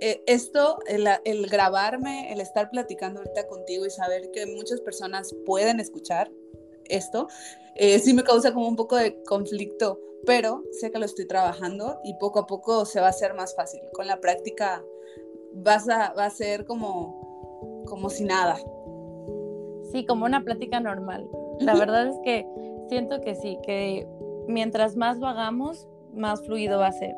eh, 0.00 0.22
esto, 0.26 0.78
el, 0.86 1.06
el, 1.24 1.46
grabarme, 1.46 2.32
el 2.32 2.40
estar 2.40 2.70
platicando 2.70 3.20
ahorita 3.20 3.46
contigo 3.46 3.86
y 3.86 3.90
saber 3.90 4.30
que 4.32 4.46
muchas 4.46 4.80
personas 4.80 5.34
pueden 5.44 5.78
escuchar 5.78 6.30
esto, 6.86 7.28
eh, 7.76 7.98
sí 7.98 8.14
me 8.14 8.24
causa 8.24 8.52
como 8.52 8.66
un 8.66 8.76
poco 8.76 8.96
de 8.96 9.22
conflicto, 9.22 10.00
pero 10.26 10.64
sé 10.72 10.90
que 10.90 10.98
lo 10.98 11.06
estoy 11.06 11.26
trabajando 11.26 12.00
y 12.04 12.14
poco 12.14 12.40
a 12.40 12.46
poco 12.46 12.84
se 12.84 13.00
va 13.00 13.06
a 13.06 13.10
hacer 13.10 13.34
más 13.34 13.54
fácil. 13.54 13.80
Con 13.92 14.06
la 14.06 14.20
práctica 14.20 14.82
vas 15.52 15.88
a, 15.88 16.12
va 16.14 16.26
a 16.26 16.30
ser 16.30 16.64
como, 16.64 17.84
como 17.86 18.10
si 18.10 18.24
nada. 18.24 18.58
Sí, 19.92 20.04
como 20.04 20.24
una 20.24 20.42
plática 20.42 20.80
normal. 20.80 21.28
La 21.58 21.74
verdad 21.74 22.06
es 22.06 22.18
que 22.24 22.46
siento 22.88 23.20
que 23.20 23.34
sí, 23.34 23.58
que 23.64 24.06
mientras 24.48 24.96
más 24.96 25.18
lo 25.18 25.26
hagamos, 25.26 25.88
más 26.14 26.44
fluido 26.44 26.78
va 26.78 26.88
a 26.88 26.92
ser. 26.92 27.14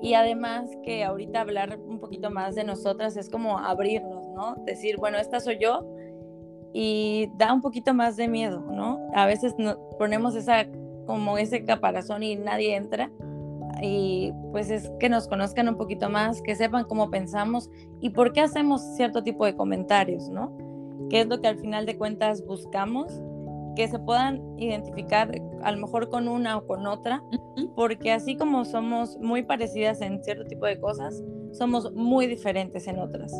Y 0.00 0.14
además 0.14 0.68
que 0.82 1.04
ahorita 1.04 1.40
hablar 1.40 1.78
un 1.86 1.98
poquito 1.98 2.30
más 2.30 2.54
de 2.54 2.64
nosotras 2.64 3.16
es 3.16 3.30
como 3.30 3.58
abrirnos, 3.58 4.28
¿no? 4.28 4.56
Decir, 4.66 4.96
bueno, 4.98 5.18
esta 5.18 5.40
soy 5.40 5.58
yo 5.58 5.86
y 6.72 7.30
da 7.36 7.52
un 7.54 7.62
poquito 7.62 7.94
más 7.94 8.16
de 8.16 8.28
miedo, 8.28 8.60
¿no? 8.60 8.98
A 9.14 9.26
veces 9.26 9.54
ponemos 9.98 10.34
esa 10.34 10.66
como 11.06 11.38
ese 11.38 11.64
caparazón 11.64 12.22
y 12.22 12.36
nadie 12.36 12.76
entra 12.76 13.10
y 13.82 14.32
pues 14.52 14.70
es 14.70 14.90
que 14.98 15.08
nos 15.08 15.28
conozcan 15.28 15.68
un 15.68 15.76
poquito 15.76 16.08
más, 16.08 16.40
que 16.42 16.54
sepan 16.54 16.84
cómo 16.84 17.10
pensamos 17.10 17.70
y 18.00 18.10
por 18.10 18.32
qué 18.32 18.40
hacemos 18.40 18.82
cierto 18.96 19.22
tipo 19.22 19.44
de 19.44 19.54
comentarios, 19.54 20.28
¿no? 20.28 20.56
Que 21.10 21.20
es 21.20 21.26
lo 21.26 21.40
que 21.40 21.48
al 21.48 21.58
final 21.58 21.86
de 21.86 21.96
cuentas 21.96 22.44
buscamos 22.44 23.12
que 23.74 23.88
se 23.88 23.98
puedan 23.98 24.40
identificar 24.58 25.30
a 25.62 25.72
lo 25.72 25.78
mejor 25.78 26.08
con 26.08 26.28
una 26.28 26.56
o 26.56 26.66
con 26.66 26.86
otra, 26.86 27.22
porque 27.74 28.12
así 28.12 28.36
como 28.36 28.64
somos 28.64 29.18
muy 29.18 29.42
parecidas 29.42 30.00
en 30.00 30.22
cierto 30.22 30.44
tipo 30.44 30.66
de 30.66 30.78
cosas, 30.78 31.22
somos 31.52 31.92
muy 31.92 32.26
diferentes 32.26 32.86
en 32.86 32.98
otras. 32.98 33.32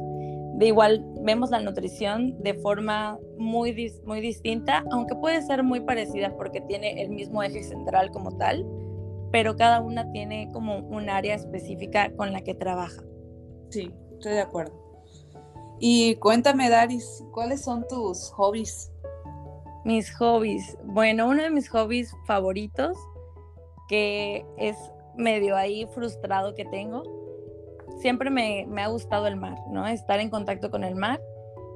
De 0.57 0.67
igual 0.67 1.05
vemos 1.23 1.51
la 1.51 1.61
nutrición 1.61 2.41
de 2.43 2.55
forma 2.55 3.19
muy, 3.39 3.93
muy 4.05 4.21
distinta, 4.21 4.85
aunque 4.91 5.15
puede 5.17 5.43
ser 5.43 5.63
muy 5.63 5.81
parecida 5.81 6.37
porque 6.37 6.61
tiene 6.61 7.03
el 7.03 7.11
mismo 7.11 7.43
eje 7.43 7.63
central 7.63 8.11
como 8.11 8.37
tal, 8.37 8.65
pero 9.33 9.57
cada 9.57 9.81
una 9.81 10.13
tiene 10.13 10.49
como 10.53 10.79
un 10.79 11.11
área 11.11 11.35
específica 11.35 12.13
con 12.15 12.33
la 12.33 12.43
que 12.43 12.55
trabaja. 12.55 13.03
Sí, 13.71 13.91
estoy 14.13 14.35
de 14.35 14.41
acuerdo. 14.41 14.84
Y 15.79 16.17
cuéntame, 16.17 16.71
Daris, 16.71 17.25
¿cuáles 17.33 17.63
son 17.63 17.87
tus 17.89 18.31
hobbies? 18.31 18.93
Mis 19.85 20.15
hobbies. 20.17 20.79
Bueno, 20.85 21.29
uno 21.29 21.43
de 21.43 21.51
mis 21.51 21.69
hobbies 21.69 22.15
favoritos, 22.27 22.97
que 23.89 24.47
es 24.57 24.77
medio 25.17 25.57
ahí 25.57 25.87
frustrado 25.95 26.55
que 26.55 26.65
tengo, 26.65 27.03
siempre 27.99 28.31
me, 28.31 28.67
ha 28.83 28.89
gustado 28.89 29.27
el 29.27 29.37
mar, 29.37 29.59
¿no? 29.71 29.87
Estar 29.87 30.21
en 30.21 30.31
contacto 30.31 30.71
con 30.71 30.85
el 30.85 30.95
mar. 30.95 31.21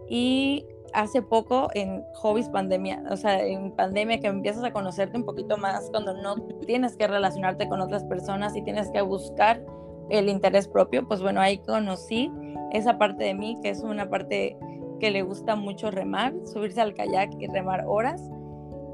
Y 0.09 0.65
hace 0.95 1.21
poco 1.21 1.69
en 1.75 2.03
hobbies 2.15 2.49
pandemia, 2.49 3.03
o 3.11 3.17
sea, 3.17 3.45
en 3.45 3.73
pandemia 3.73 4.21
que 4.21 4.29
empiezas 4.29 4.65
a 4.65 4.73
conocerte 4.73 5.19
un 5.19 5.25
poquito 5.25 5.59
más 5.59 5.91
cuando 5.91 6.15
no 6.15 6.37
tienes 6.67 6.97
que 6.97 7.07
relacionarte 7.07 7.69
con 7.69 7.83
otras 7.83 8.05
personas 8.05 8.57
y 8.57 8.63
tienes 8.63 8.91
que 8.91 9.03
buscar 9.03 9.63
el 10.09 10.31
interés 10.31 10.67
propio, 10.67 11.07
pues 11.07 11.21
bueno, 11.21 11.43
ahí 11.43 11.59
conocí 11.59 12.33
esa 12.73 12.99
parte 12.99 13.25
de 13.25 13.35
mí, 13.35 13.59
que 13.63 13.71
es 13.71 13.81
una 13.83 14.09
parte 14.09 14.57
que 15.01 15.11
le 15.11 15.23
gusta 15.23 15.57
mucho 15.57 15.91
remar, 15.91 16.35
subirse 16.45 16.81
al 16.81 16.95
kayak 16.95 17.31
y 17.39 17.47
remar 17.47 17.85
horas, 17.87 18.21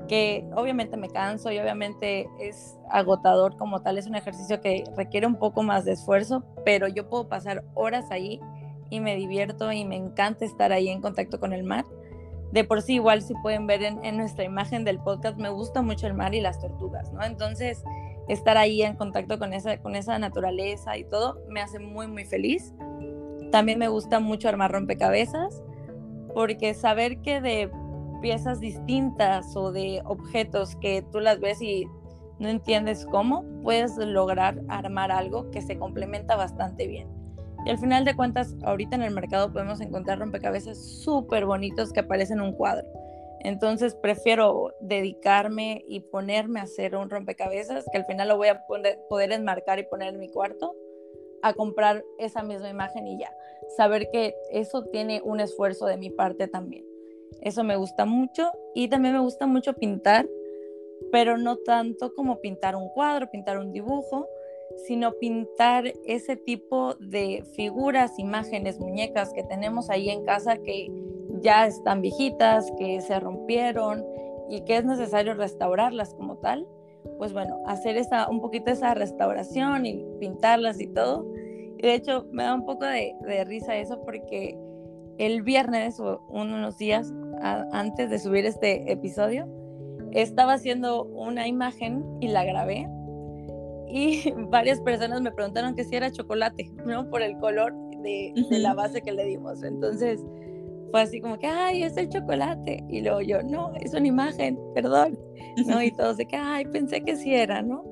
que 0.08 0.46
obviamente 0.54 0.96
me 0.96 1.08
canso 1.08 1.50
y 1.50 1.58
obviamente 1.58 2.28
es 2.38 2.78
agotador 2.90 3.56
como 3.56 3.80
tal, 3.80 3.98
es 3.98 4.06
un 4.06 4.14
ejercicio 4.14 4.60
que 4.60 4.84
requiere 4.96 5.26
un 5.26 5.36
poco 5.36 5.62
más 5.62 5.84
de 5.84 5.92
esfuerzo, 5.92 6.44
pero 6.64 6.88
yo 6.88 7.08
puedo 7.08 7.28
pasar 7.28 7.64
horas 7.74 8.10
ahí 8.10 8.40
y 8.90 9.00
me 9.00 9.16
divierto 9.16 9.72
y 9.72 9.84
me 9.84 9.96
encanta 9.96 10.44
estar 10.44 10.72
ahí 10.72 10.88
en 10.88 11.00
contacto 11.00 11.40
con 11.40 11.52
el 11.52 11.64
mar. 11.64 11.84
De 12.52 12.62
por 12.62 12.82
sí, 12.82 12.94
igual 12.94 13.22
si 13.22 13.34
pueden 13.42 13.66
ver 13.66 13.82
en, 13.82 14.16
nuestra 14.16 14.44
imagen 14.44 14.84
del 14.84 15.00
podcast, 15.00 15.38
me 15.38 15.48
gusta 15.48 15.82
mucho 15.82 16.06
el 16.06 16.14
mar 16.14 16.34
y 16.34 16.40
las 16.40 16.60
tortugas, 16.60 17.12
¿no? 17.12 17.24
Entonces, 17.24 17.82
estar 18.28 18.56
ahí 18.56 18.82
en 18.82 18.94
contacto 18.94 19.38
con 19.38 19.52
esa, 19.52 19.78
con 19.78 19.96
esa 19.96 20.18
naturaleza 20.18 20.96
y 20.96 21.04
todo 21.04 21.40
me 21.48 21.60
hace 21.60 21.80
muy, 21.80 22.06
muy 22.06 22.24
feliz. 22.24 22.72
También 23.54 23.78
me 23.78 23.86
gusta 23.86 24.18
mucho 24.18 24.48
armar 24.48 24.72
rompecabezas 24.72 25.62
porque 26.34 26.74
saber 26.74 27.20
que 27.20 27.40
de 27.40 27.70
piezas 28.20 28.58
distintas 28.58 29.54
o 29.54 29.70
de 29.70 30.02
objetos 30.06 30.74
que 30.74 31.02
tú 31.12 31.20
las 31.20 31.38
ves 31.38 31.62
y 31.62 31.86
no 32.40 32.48
entiendes 32.48 33.06
cómo, 33.06 33.44
puedes 33.62 33.96
lograr 33.96 34.60
armar 34.66 35.12
algo 35.12 35.52
que 35.52 35.62
se 35.62 35.78
complementa 35.78 36.34
bastante 36.34 36.88
bien. 36.88 37.06
Y 37.64 37.70
al 37.70 37.78
final 37.78 38.04
de 38.04 38.16
cuentas, 38.16 38.56
ahorita 38.64 38.96
en 38.96 39.02
el 39.02 39.14
mercado 39.14 39.52
podemos 39.52 39.80
encontrar 39.80 40.18
rompecabezas 40.18 40.76
súper 40.76 41.46
bonitos 41.46 41.92
que 41.92 42.00
aparecen 42.00 42.38
en 42.38 42.46
un 42.46 42.52
cuadro. 42.54 42.88
Entonces 43.38 43.94
prefiero 43.94 44.72
dedicarme 44.80 45.84
y 45.86 46.00
ponerme 46.00 46.58
a 46.58 46.64
hacer 46.64 46.96
un 46.96 47.08
rompecabezas 47.08 47.84
que 47.92 47.98
al 47.98 48.04
final 48.04 48.26
lo 48.26 48.36
voy 48.36 48.48
a 48.48 48.64
poder 48.66 49.30
enmarcar 49.30 49.78
y 49.78 49.84
poner 49.84 50.12
en 50.12 50.18
mi 50.18 50.28
cuarto 50.28 50.74
a 51.44 51.52
comprar 51.52 52.02
esa 52.18 52.42
misma 52.42 52.70
imagen 52.70 53.06
y 53.06 53.18
ya. 53.18 53.30
Saber 53.76 54.08
que 54.10 54.34
eso 54.50 54.84
tiene 54.84 55.20
un 55.22 55.40
esfuerzo 55.40 55.84
de 55.84 55.98
mi 55.98 56.08
parte 56.08 56.48
también. 56.48 56.86
Eso 57.42 57.62
me 57.64 57.76
gusta 57.76 58.06
mucho 58.06 58.50
y 58.74 58.88
también 58.88 59.14
me 59.14 59.20
gusta 59.20 59.46
mucho 59.46 59.74
pintar, 59.74 60.26
pero 61.12 61.36
no 61.36 61.56
tanto 61.58 62.14
como 62.14 62.40
pintar 62.40 62.76
un 62.76 62.88
cuadro, 62.88 63.30
pintar 63.30 63.58
un 63.58 63.72
dibujo, 63.72 64.26
sino 64.86 65.12
pintar 65.12 65.92
ese 66.06 66.36
tipo 66.36 66.94
de 66.94 67.44
figuras, 67.54 68.18
imágenes, 68.18 68.80
muñecas 68.80 69.34
que 69.34 69.42
tenemos 69.42 69.90
ahí 69.90 70.08
en 70.08 70.24
casa 70.24 70.56
que 70.56 70.88
ya 71.42 71.66
están 71.66 72.00
viejitas, 72.00 72.72
que 72.78 73.02
se 73.02 73.20
rompieron 73.20 74.02
y 74.48 74.62
que 74.62 74.78
es 74.78 74.84
necesario 74.86 75.34
restaurarlas 75.34 76.14
como 76.14 76.38
tal 76.38 76.66
pues 77.18 77.32
bueno, 77.32 77.60
hacer 77.66 77.96
esa, 77.96 78.28
un 78.28 78.40
poquito 78.40 78.70
esa 78.70 78.94
restauración 78.94 79.86
y 79.86 80.04
pintarlas 80.18 80.80
y 80.80 80.86
todo. 80.86 81.26
Y 81.84 81.86
de 81.86 81.96
hecho, 81.96 82.26
me 82.32 82.44
da 82.44 82.54
un 82.54 82.64
poco 82.64 82.86
de, 82.86 83.44
risa 83.44 83.76
eso 83.76 84.02
porque 84.06 84.56
el 85.18 85.42
viernes 85.42 86.00
o 86.00 86.18
unos 86.30 86.78
días 86.78 87.12
antes 87.42 88.08
de 88.08 88.18
subir 88.18 88.46
este 88.46 88.90
episodio, 88.90 89.46
estaba 90.12 90.54
haciendo 90.54 91.04
una 91.04 91.46
imagen 91.46 92.02
y 92.22 92.28
la 92.28 92.42
grabé. 92.42 92.88
Y 93.86 94.32
varias 94.48 94.80
personas 94.80 95.20
me 95.20 95.30
preguntaron 95.30 95.74
que 95.74 95.84
si 95.84 95.94
era 95.94 96.10
chocolate, 96.10 96.72
¿no? 96.86 97.10
Por 97.10 97.20
el 97.20 97.36
color 97.36 97.74
de, 98.02 98.32
de 98.48 98.58
la 98.60 98.72
base 98.72 99.02
que 99.02 99.12
le 99.12 99.26
dimos. 99.26 99.62
Entonces, 99.62 100.24
fue 100.90 101.02
así 101.02 101.20
como 101.20 101.38
que, 101.38 101.48
ay, 101.48 101.82
es 101.82 101.98
el 101.98 102.08
chocolate. 102.08 102.82
Y 102.88 103.02
luego 103.02 103.20
yo, 103.20 103.42
no, 103.42 103.74
es 103.82 103.92
una 103.92 104.06
imagen, 104.06 104.58
perdón. 104.74 105.18
¿No? 105.66 105.82
Y 105.82 105.90
todos 105.98 106.16
de 106.16 106.24
que, 106.24 106.36
ay, 106.36 106.64
pensé 106.64 107.02
que 107.02 107.14
sí 107.14 107.34
era, 107.34 107.60
¿no? 107.60 107.84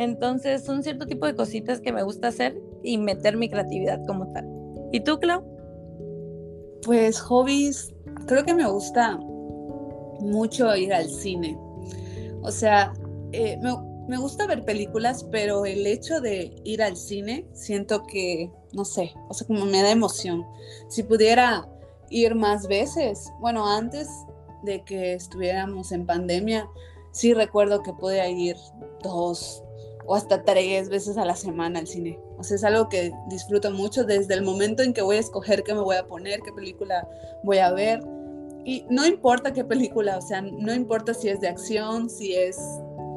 Entonces 0.00 0.64
son 0.64 0.82
cierto 0.82 1.04
tipo 1.04 1.26
de 1.26 1.36
cositas 1.36 1.78
que 1.78 1.92
me 1.92 2.02
gusta 2.02 2.28
hacer 2.28 2.58
y 2.82 2.96
meter 2.96 3.36
mi 3.36 3.50
creatividad 3.50 4.00
como 4.06 4.32
tal. 4.32 4.48
¿Y 4.92 5.00
tú, 5.00 5.18
Clau? 5.18 5.44
Pues 6.86 7.20
hobbies, 7.20 7.94
creo 8.26 8.42
que 8.42 8.54
me 8.54 8.66
gusta 8.66 9.18
mucho 10.20 10.74
ir 10.74 10.94
al 10.94 11.10
cine. 11.10 11.54
O 12.40 12.50
sea, 12.50 12.94
eh, 13.32 13.58
me, 13.60 13.74
me 14.08 14.16
gusta 14.16 14.46
ver 14.46 14.64
películas, 14.64 15.26
pero 15.30 15.66
el 15.66 15.86
hecho 15.86 16.22
de 16.22 16.50
ir 16.64 16.82
al 16.82 16.96
cine, 16.96 17.46
siento 17.52 18.04
que, 18.04 18.50
no 18.72 18.86
sé, 18.86 19.12
o 19.28 19.34
sea, 19.34 19.46
como 19.46 19.66
me 19.66 19.82
da 19.82 19.90
emoción. 19.90 20.46
Si 20.88 21.02
pudiera 21.02 21.68
ir 22.08 22.34
más 22.34 22.66
veces. 22.68 23.30
Bueno, 23.38 23.68
antes 23.68 24.08
de 24.62 24.82
que 24.82 25.12
estuviéramos 25.12 25.92
en 25.92 26.06
pandemia, 26.06 26.70
sí 27.12 27.34
recuerdo 27.34 27.82
que 27.82 27.92
podía 27.92 28.26
ir 28.30 28.56
dos 29.02 29.62
o 30.10 30.16
hasta 30.16 30.42
tres 30.42 30.88
veces 30.88 31.16
a 31.18 31.24
la 31.24 31.36
semana 31.36 31.78
al 31.78 31.86
cine. 31.86 32.18
O 32.36 32.42
sea, 32.42 32.56
es 32.56 32.64
algo 32.64 32.88
que 32.88 33.12
disfruto 33.28 33.70
mucho 33.70 34.02
desde 34.02 34.34
el 34.34 34.42
momento 34.42 34.82
en 34.82 34.92
que 34.92 35.02
voy 35.02 35.18
a 35.18 35.20
escoger 35.20 35.62
qué 35.62 35.72
me 35.72 35.82
voy 35.82 35.94
a 35.94 36.08
poner, 36.08 36.40
qué 36.40 36.52
película 36.52 37.08
voy 37.44 37.58
a 37.58 37.70
ver. 37.70 38.00
Y 38.64 38.84
no 38.90 39.06
importa 39.06 39.52
qué 39.52 39.64
película, 39.64 40.18
o 40.18 40.20
sea, 40.20 40.42
no 40.42 40.74
importa 40.74 41.14
si 41.14 41.28
es 41.28 41.40
de 41.40 41.46
acción, 41.46 42.10
si 42.10 42.34
es... 42.34 42.58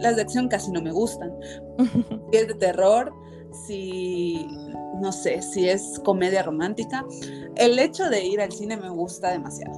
Las 0.02 0.18
de 0.18 0.22
acción 0.22 0.48
casi 0.50 0.70
no 0.70 0.84
me 0.84 0.92
gustan. 0.92 1.36
si 2.32 2.38
es 2.38 2.48
de 2.48 2.54
terror, 2.54 3.12
si, 3.66 4.46
no 5.02 5.12
sé, 5.12 5.42
si 5.42 5.68
es 5.68 6.00
comedia 6.06 6.44
romántica. 6.44 7.04
El 7.56 7.80
hecho 7.80 8.08
de 8.08 8.24
ir 8.24 8.40
al 8.40 8.52
cine 8.52 8.78
me 8.78 8.90
gusta 8.92 9.32
demasiado. 9.32 9.74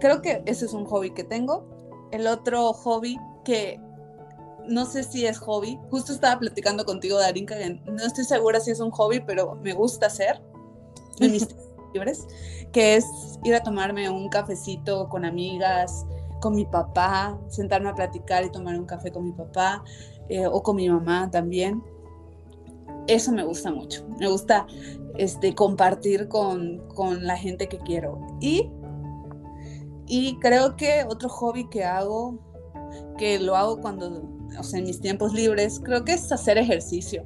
Creo 0.00 0.20
que 0.20 0.42
ese 0.44 0.66
es 0.66 0.74
un 0.74 0.84
hobby 0.84 1.12
que 1.12 1.24
tengo. 1.24 1.64
El 2.12 2.26
otro 2.26 2.74
hobby 2.74 3.16
que 3.42 3.80
no 4.68 4.84
sé 4.86 5.02
si 5.02 5.26
es 5.26 5.38
hobby, 5.38 5.78
justo 5.90 6.12
estaba 6.12 6.38
platicando 6.38 6.84
contigo, 6.84 7.18
Darín, 7.18 7.46
que 7.46 7.80
no 7.86 8.04
estoy 8.04 8.24
segura 8.24 8.60
si 8.60 8.70
es 8.70 8.80
un 8.80 8.90
hobby, 8.90 9.20
pero 9.20 9.56
me 9.62 9.72
gusta 9.72 10.06
hacer 10.06 10.42
en 11.20 11.32
mis 11.32 11.48
libres, 11.94 12.26
que 12.72 12.96
es 12.96 13.04
ir 13.44 13.54
a 13.54 13.62
tomarme 13.62 14.08
un 14.10 14.28
cafecito 14.28 15.08
con 15.08 15.24
amigas, 15.24 16.06
con 16.40 16.54
mi 16.54 16.66
papá, 16.66 17.38
sentarme 17.48 17.88
a 17.88 17.94
platicar 17.94 18.44
y 18.44 18.52
tomar 18.52 18.78
un 18.78 18.86
café 18.86 19.10
con 19.10 19.24
mi 19.24 19.32
papá 19.32 19.82
eh, 20.28 20.46
o 20.46 20.62
con 20.62 20.76
mi 20.76 20.88
mamá 20.88 21.30
también 21.30 21.82
eso 23.08 23.32
me 23.32 23.42
gusta 23.42 23.72
mucho. 23.72 24.06
Me 24.20 24.28
gusta 24.28 24.66
este, 25.16 25.54
compartir 25.54 26.28
con, 26.28 26.86
la 27.22 27.36
gente 27.36 27.68
que 27.68 27.78
quiero. 27.78 28.20
Y, 28.40 28.70
y 30.06 30.38
creo 30.38 30.76
que 30.76 31.04
otro 31.08 31.28
hobby 31.28 31.68
que 31.68 31.84
hago, 31.84 32.38
que 33.16 33.38
lo 33.38 33.56
hago 33.56 33.80
cuando, 33.80 34.22
o 34.58 34.62
sea, 34.62 34.78
en 34.78 34.86
mis 34.86 35.00
tiempos 35.00 35.32
libres, 35.32 35.80
creo 35.82 36.04
que 36.04 36.12
es 36.12 36.30
hacer 36.32 36.58
ejercicio. 36.58 37.24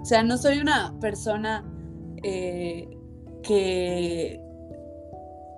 O 0.00 0.04
sea, 0.04 0.22
no 0.22 0.38
soy 0.38 0.58
una 0.58 0.96
persona 1.00 1.64
eh, 2.22 2.88
que 3.42 4.40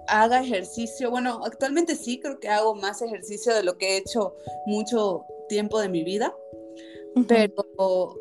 haga 0.08 0.42
ejercicio. 0.42 1.10
Bueno, 1.10 1.40
actualmente 1.44 1.94
sí 1.94 2.20
creo 2.20 2.38
que 2.40 2.48
hago 2.48 2.74
más 2.74 3.00
ejercicio 3.02 3.54
de 3.54 3.62
lo 3.62 3.78
que 3.78 3.94
he 3.94 3.96
hecho 3.98 4.34
mucho 4.66 5.24
tiempo 5.48 5.80
de 5.80 5.88
mi 5.88 6.04
vida, 6.04 6.34
pero 7.26 8.16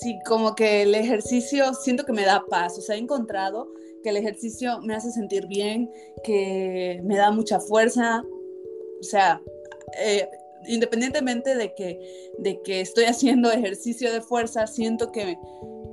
sí, 0.00 0.18
como 0.26 0.54
que 0.54 0.82
el 0.82 0.94
ejercicio 0.94 1.74
siento 1.74 2.04
que 2.04 2.12
me 2.12 2.24
da 2.24 2.44
paz, 2.48 2.76
o 2.78 2.80
sea, 2.80 2.96
he 2.96 2.98
encontrado 2.98 3.68
que 4.02 4.10
el 4.10 4.16
ejercicio 4.16 4.80
me 4.80 4.94
hace 4.94 5.12
sentir 5.12 5.46
bien, 5.46 5.90
que 6.24 7.00
me 7.04 7.16
da 7.16 7.30
mucha 7.30 7.60
fuerza, 7.60 8.24
o 9.00 9.02
sea, 9.02 9.40
eh, 9.98 10.28
independientemente 10.66 11.54
de 11.56 11.74
que, 11.74 12.30
de 12.38 12.60
que 12.62 12.80
estoy 12.80 13.04
haciendo 13.04 13.50
ejercicio 13.50 14.12
de 14.12 14.20
fuerza, 14.20 14.66
siento 14.66 15.12
que, 15.12 15.36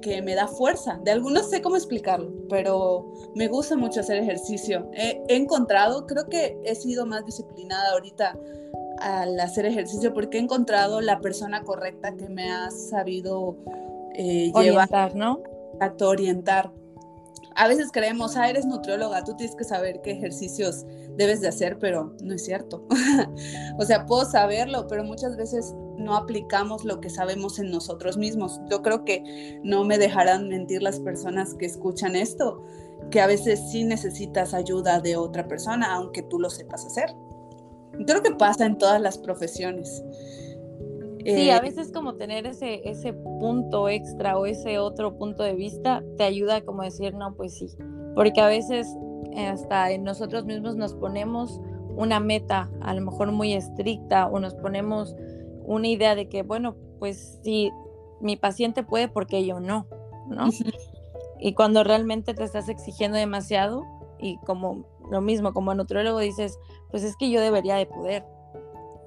que 0.01 0.21
me 0.21 0.35
da 0.35 0.47
fuerza. 0.47 0.99
De 1.03 1.11
algunos 1.11 1.49
sé 1.49 1.61
cómo 1.61 1.75
explicarlo, 1.75 2.31
pero 2.49 3.11
me 3.35 3.47
gusta 3.47 3.75
mucho 3.75 3.99
hacer 3.99 4.17
ejercicio. 4.17 4.89
he 4.93 5.23
encontrado, 5.29 6.05
creo 6.05 6.27
que 6.27 6.57
he 6.63 6.75
sido 6.75 7.05
más 7.05 7.25
disciplinada 7.25 7.91
ahorita 7.91 8.37
al 8.99 9.39
hacer 9.39 9.65
ejercicio 9.65 10.13
porque 10.13 10.37
he 10.37 10.41
encontrado 10.41 11.01
la 11.01 11.19
persona 11.19 11.63
correcta 11.63 12.15
que 12.15 12.27
me 12.29 12.51
ha 12.51 12.69
sabido 12.69 13.55
eh, 14.15 14.51
orientar, 14.53 15.15
¿no? 15.15 15.41
A 15.79 15.93
orientar. 16.05 16.71
A 17.59 17.67
veces 17.67 17.91
creemos, 17.91 18.37
ah, 18.37 18.49
eres 18.49 18.65
nutrióloga, 18.65 19.21
tú 19.25 19.35
tienes 19.35 19.53
que 19.53 19.65
saber 19.65 19.99
qué 20.01 20.11
ejercicios 20.11 20.85
debes 21.17 21.41
de 21.41 21.49
hacer, 21.49 21.77
pero 21.77 22.15
no 22.23 22.33
es 22.33 22.45
cierto. 22.45 22.87
o 23.77 23.83
sea, 23.83 24.05
puedo 24.05 24.23
saberlo, 24.23 24.87
pero 24.87 25.03
muchas 25.03 25.35
veces 25.35 25.75
no 25.97 26.15
aplicamos 26.15 26.85
lo 26.85 27.01
que 27.01 27.09
sabemos 27.09 27.59
en 27.59 27.69
nosotros 27.69 28.15
mismos. 28.15 28.61
Yo 28.71 28.81
creo 28.81 29.03
que 29.03 29.59
no 29.61 29.83
me 29.83 29.97
dejarán 29.97 30.47
mentir 30.47 30.81
las 30.81 31.01
personas 31.01 31.53
que 31.53 31.65
escuchan 31.65 32.15
esto, 32.15 32.63
que 33.11 33.19
a 33.19 33.27
veces 33.27 33.59
sí 33.69 33.83
necesitas 33.83 34.53
ayuda 34.53 35.01
de 35.01 35.17
otra 35.17 35.45
persona, 35.49 35.93
aunque 35.93 36.23
tú 36.23 36.39
lo 36.39 36.49
sepas 36.49 36.85
hacer. 36.85 37.13
Creo 38.07 38.23
que 38.23 38.31
pasa 38.31 38.65
en 38.65 38.77
todas 38.77 39.01
las 39.01 39.17
profesiones. 39.17 40.01
Sí, 41.23 41.49
a 41.49 41.57
eh, 41.57 41.61
veces 41.61 41.91
como 41.91 42.15
tener 42.15 42.45
ese, 42.45 42.87
ese 42.89 43.13
punto 43.13 43.89
extra 43.89 44.37
o 44.37 44.45
ese 44.45 44.79
otro 44.79 45.17
punto 45.17 45.43
de 45.43 45.53
vista 45.53 46.03
te 46.17 46.23
ayuda 46.23 46.61
como 46.61 46.83
decir, 46.83 47.13
no, 47.13 47.35
pues 47.35 47.57
sí, 47.57 47.67
porque 48.15 48.41
a 48.41 48.47
veces 48.47 48.87
hasta 49.35 49.91
en 49.91 50.03
nosotros 50.03 50.45
mismos 50.45 50.75
nos 50.75 50.93
ponemos 50.93 51.59
una 51.95 52.19
meta 52.19 52.69
a 52.81 52.93
lo 52.93 53.01
mejor 53.01 53.31
muy 53.31 53.53
estricta 53.53 54.27
o 54.27 54.39
nos 54.39 54.55
ponemos 54.55 55.15
una 55.65 55.87
idea 55.87 56.15
de 56.15 56.29
que, 56.29 56.43
bueno, 56.43 56.75
pues 56.99 57.39
si 57.43 57.71
mi 58.21 58.35
paciente 58.37 58.83
puede, 58.83 59.07
porque 59.07 59.45
yo 59.45 59.59
no? 59.59 59.85
¿No? 60.27 60.49
Y 61.41 61.53
cuando 61.53 61.85
realmente 61.85 62.33
te 62.33 62.43
estás 62.43 62.67
exigiendo 62.67 63.17
demasiado 63.17 63.85
y 64.19 64.37
como 64.39 64.83
lo 65.09 65.21
mismo, 65.21 65.53
como 65.53 65.73
nutriólogo 65.73 66.19
dices, 66.19 66.59
pues 66.91 67.03
es 67.03 67.15
que 67.15 67.29
yo 67.29 67.39
debería 67.39 67.75
de 67.75 67.85
poder, 67.85 68.25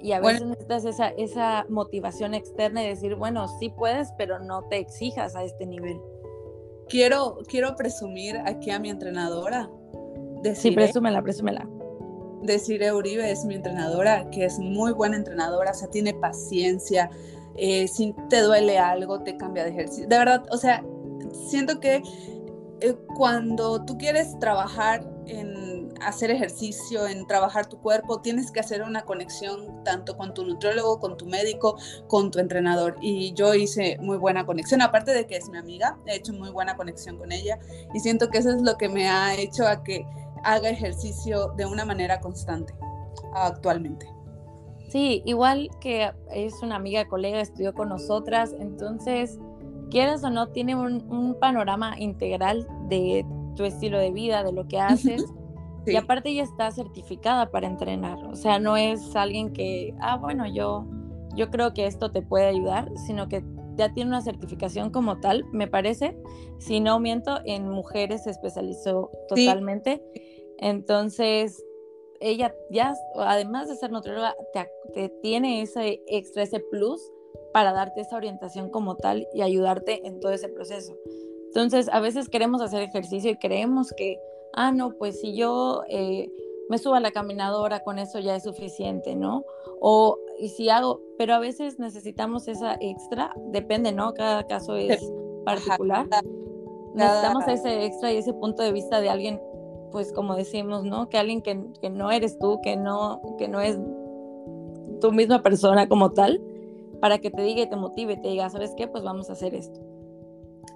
y 0.02 0.12
a 0.12 0.20
veces 0.20 0.44
necesitas 0.44 0.84
esa, 0.84 1.08
esa 1.10 1.64
motivación 1.68 2.34
externa 2.34 2.82
y 2.82 2.88
decir, 2.88 3.14
bueno, 3.14 3.46
sí 3.60 3.68
puedes, 3.70 4.12
pero 4.18 4.38
no 4.40 4.62
te 4.68 4.78
exijas 4.78 5.36
a 5.36 5.44
este 5.44 5.64
nivel. 5.64 6.00
Quiero, 6.88 7.38
quiero 7.48 7.76
presumir 7.76 8.36
aquí 8.44 8.70
a 8.70 8.80
mi 8.80 8.90
entrenadora. 8.90 9.70
sí, 10.54 10.72
presúmela, 10.72 11.22
presúmela. 11.22 11.68
Decir 12.42 12.82
Uribe 12.92 13.30
es 13.30 13.44
mi 13.44 13.54
entrenadora, 13.54 14.28
que 14.30 14.44
es 14.44 14.58
muy 14.58 14.92
buena 14.92 15.16
entrenadora, 15.16 15.70
o 15.70 15.74
sea, 15.74 15.88
tiene 15.88 16.12
paciencia, 16.12 17.08
eh, 17.54 17.86
si 17.86 18.12
te 18.28 18.40
duele 18.40 18.78
algo, 18.78 19.22
te 19.22 19.36
cambia 19.36 19.62
de 19.62 19.70
ejercicio. 19.70 20.08
De 20.08 20.18
verdad, 20.18 20.44
o 20.50 20.56
sea, 20.56 20.84
siento 21.48 21.78
que 21.78 22.02
eh, 22.80 22.96
cuando 23.16 23.84
tú 23.84 23.96
quieres 23.96 24.36
trabajar 24.40 25.08
en 25.26 25.81
hacer 26.00 26.30
ejercicio, 26.30 27.06
en 27.06 27.26
trabajar 27.26 27.66
tu 27.66 27.78
cuerpo, 27.78 28.20
tienes 28.20 28.50
que 28.50 28.60
hacer 28.60 28.82
una 28.82 29.02
conexión 29.02 29.84
tanto 29.84 30.16
con 30.16 30.34
tu 30.34 30.44
nutriólogo, 30.44 30.98
con 31.00 31.16
tu 31.16 31.26
médico, 31.26 31.76
con 32.06 32.30
tu 32.30 32.38
entrenador. 32.38 32.96
Y 33.00 33.32
yo 33.34 33.54
hice 33.54 33.98
muy 34.00 34.16
buena 34.16 34.46
conexión, 34.46 34.82
aparte 34.82 35.12
de 35.12 35.26
que 35.26 35.36
es 35.36 35.48
mi 35.48 35.58
amiga, 35.58 35.98
he 36.06 36.16
hecho 36.16 36.32
muy 36.32 36.50
buena 36.50 36.76
conexión 36.76 37.18
con 37.18 37.32
ella 37.32 37.58
y 37.94 38.00
siento 38.00 38.28
que 38.30 38.38
eso 38.38 38.50
es 38.50 38.62
lo 38.62 38.76
que 38.76 38.88
me 38.88 39.08
ha 39.08 39.34
hecho 39.34 39.66
a 39.66 39.82
que 39.82 40.06
haga 40.44 40.68
ejercicio 40.68 41.52
de 41.56 41.66
una 41.66 41.84
manera 41.84 42.20
constante 42.20 42.74
actualmente. 43.34 44.06
Sí, 44.88 45.22
igual 45.24 45.70
que 45.80 46.12
es 46.32 46.62
una 46.62 46.76
amiga, 46.76 47.08
colega, 47.08 47.40
estudió 47.40 47.72
con 47.72 47.88
nosotras, 47.88 48.54
entonces, 48.58 49.38
quieras 49.90 50.22
o 50.22 50.30
no, 50.30 50.48
tiene 50.48 50.74
un, 50.74 51.10
un 51.10 51.34
panorama 51.38 51.98
integral 51.98 52.66
de 52.88 53.24
tu 53.56 53.64
estilo 53.64 53.98
de 53.98 54.10
vida, 54.10 54.42
de 54.44 54.52
lo 54.52 54.66
que 54.68 54.78
haces. 54.78 55.24
Y 55.86 55.96
aparte 55.96 56.30
ella 56.30 56.44
está 56.44 56.70
certificada 56.70 57.50
para 57.50 57.66
entrenar, 57.66 58.24
o 58.24 58.36
sea, 58.36 58.58
no 58.58 58.76
es 58.76 59.16
alguien 59.16 59.52
que, 59.52 59.94
ah, 60.00 60.16
bueno, 60.16 60.46
yo, 60.46 60.86
yo 61.34 61.50
creo 61.50 61.74
que 61.74 61.86
esto 61.86 62.12
te 62.12 62.22
puede 62.22 62.46
ayudar, 62.46 62.90
sino 63.06 63.28
que 63.28 63.42
ya 63.76 63.92
tiene 63.92 64.10
una 64.10 64.20
certificación 64.20 64.90
como 64.90 65.18
tal, 65.20 65.44
me 65.52 65.66
parece. 65.66 66.16
Si 66.58 66.80
no 66.80 67.00
miento, 67.00 67.40
en 67.44 67.68
mujeres 67.68 68.24
se 68.24 68.30
especializó 68.30 69.10
totalmente. 69.28 70.02
Entonces, 70.58 71.64
ella 72.20 72.54
ya, 72.70 72.94
además 73.16 73.68
de 73.68 73.76
ser 73.76 73.90
nutrióloga, 73.90 74.36
te, 74.52 74.68
te, 74.94 75.08
tiene 75.22 75.62
ese 75.62 76.02
extra, 76.06 76.42
ese 76.42 76.60
plus 76.60 77.00
para 77.52 77.72
darte 77.72 78.02
esa 78.02 78.16
orientación 78.16 78.70
como 78.70 78.96
tal 78.96 79.26
y 79.34 79.42
ayudarte 79.42 80.06
en 80.06 80.20
todo 80.20 80.32
ese 80.32 80.48
proceso. 80.48 80.96
Entonces, 81.46 81.88
a 81.90 82.00
veces 82.00 82.28
queremos 82.28 82.62
hacer 82.62 82.82
ejercicio 82.82 83.30
y 83.30 83.36
creemos 83.36 83.92
que 83.92 84.18
ah, 84.54 84.72
no, 84.72 84.92
pues 84.92 85.20
si 85.20 85.34
yo 85.34 85.82
eh, 85.88 86.30
me 86.68 86.78
subo 86.78 86.94
a 86.94 87.00
la 87.00 87.10
caminadora, 87.10 87.80
con 87.80 87.98
eso 87.98 88.18
ya 88.18 88.36
es 88.36 88.44
suficiente, 88.44 89.14
¿no? 89.14 89.44
O 89.80 90.18
y 90.38 90.48
si 90.48 90.68
hago, 90.70 91.00
pero 91.18 91.34
a 91.34 91.38
veces 91.38 91.78
necesitamos 91.78 92.48
esa 92.48 92.76
extra, 92.80 93.34
depende, 93.48 93.92
¿no? 93.92 94.14
Cada 94.14 94.46
caso 94.46 94.76
es 94.76 95.00
particular. 95.44 96.06
Necesitamos 96.94 97.48
ese 97.48 97.84
extra 97.84 98.12
y 98.12 98.16
ese 98.16 98.32
punto 98.34 98.62
de 98.62 98.72
vista 98.72 99.00
de 99.00 99.08
alguien, 99.08 99.40
pues 99.90 100.12
como 100.12 100.34
decimos, 100.34 100.84
¿no? 100.84 101.08
Que 101.08 101.18
alguien 101.18 101.42
que, 101.42 101.58
que 101.80 101.90
no 101.90 102.10
eres 102.10 102.38
tú, 102.38 102.60
que 102.62 102.76
no, 102.76 103.20
que 103.38 103.48
no 103.48 103.60
es 103.60 103.78
tu 105.00 105.12
misma 105.12 105.42
persona 105.42 105.88
como 105.88 106.12
tal, 106.12 106.40
para 107.00 107.18
que 107.18 107.30
te 107.30 107.42
diga 107.42 107.62
y 107.62 107.68
te 107.68 107.76
motive, 107.76 108.16
te 108.16 108.28
diga, 108.28 108.48
¿sabes 108.50 108.74
qué? 108.76 108.86
Pues 108.86 109.02
vamos 109.02 109.28
a 109.30 109.32
hacer 109.32 109.54
esto. 109.54 109.80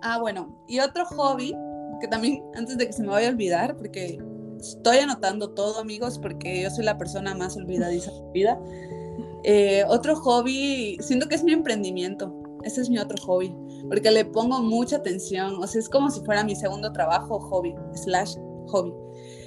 Ah, 0.03 0.19
bueno, 0.21 0.63
y 0.69 0.81
otro 0.81 1.05
hobby 1.07 1.55
que 2.01 2.09
también 2.09 2.43
antes 2.55 2.77
de 2.77 2.87
que 2.87 2.93
se 2.93 3.03
me 3.03 3.09
vaya 3.09 3.29
a 3.29 3.31
olvidar, 3.31 3.77
porque 3.77 4.19
estoy 4.59 4.99
anotando 4.99 5.51
todo, 5.51 5.81
amigos, 5.81 6.19
porque 6.19 6.63
yo 6.63 6.71
soy 6.71 6.85
la 6.85 6.99
persona 6.99 7.35
más 7.35 7.57
olvidadiza 7.57 8.11
de 8.11 8.23
mi 8.23 8.33
vida. 8.33 8.61
Eh, 9.45 9.85
otro 9.89 10.17
hobby, 10.17 10.99
siento 11.01 11.29
que 11.29 11.37
es 11.37 11.45
mi 11.45 11.53
emprendimiento. 11.53 12.35
Ese 12.65 12.81
es 12.81 12.91
mi 12.91 12.99
otro 12.99 13.17
hobby, 13.25 13.55
porque 13.89 14.11
le 14.11 14.25
pongo 14.25 14.61
mucha 14.61 14.97
atención. 14.97 15.63
O 15.63 15.67
sea, 15.67 15.81
es 15.81 15.89
como 15.89 16.11
si 16.11 16.21
fuera 16.21 16.43
mi 16.43 16.57
segundo 16.57 16.93
trabajo, 16.93 17.39
hobby, 17.39 17.75
slash 17.95 18.35
hobby. 18.69 18.93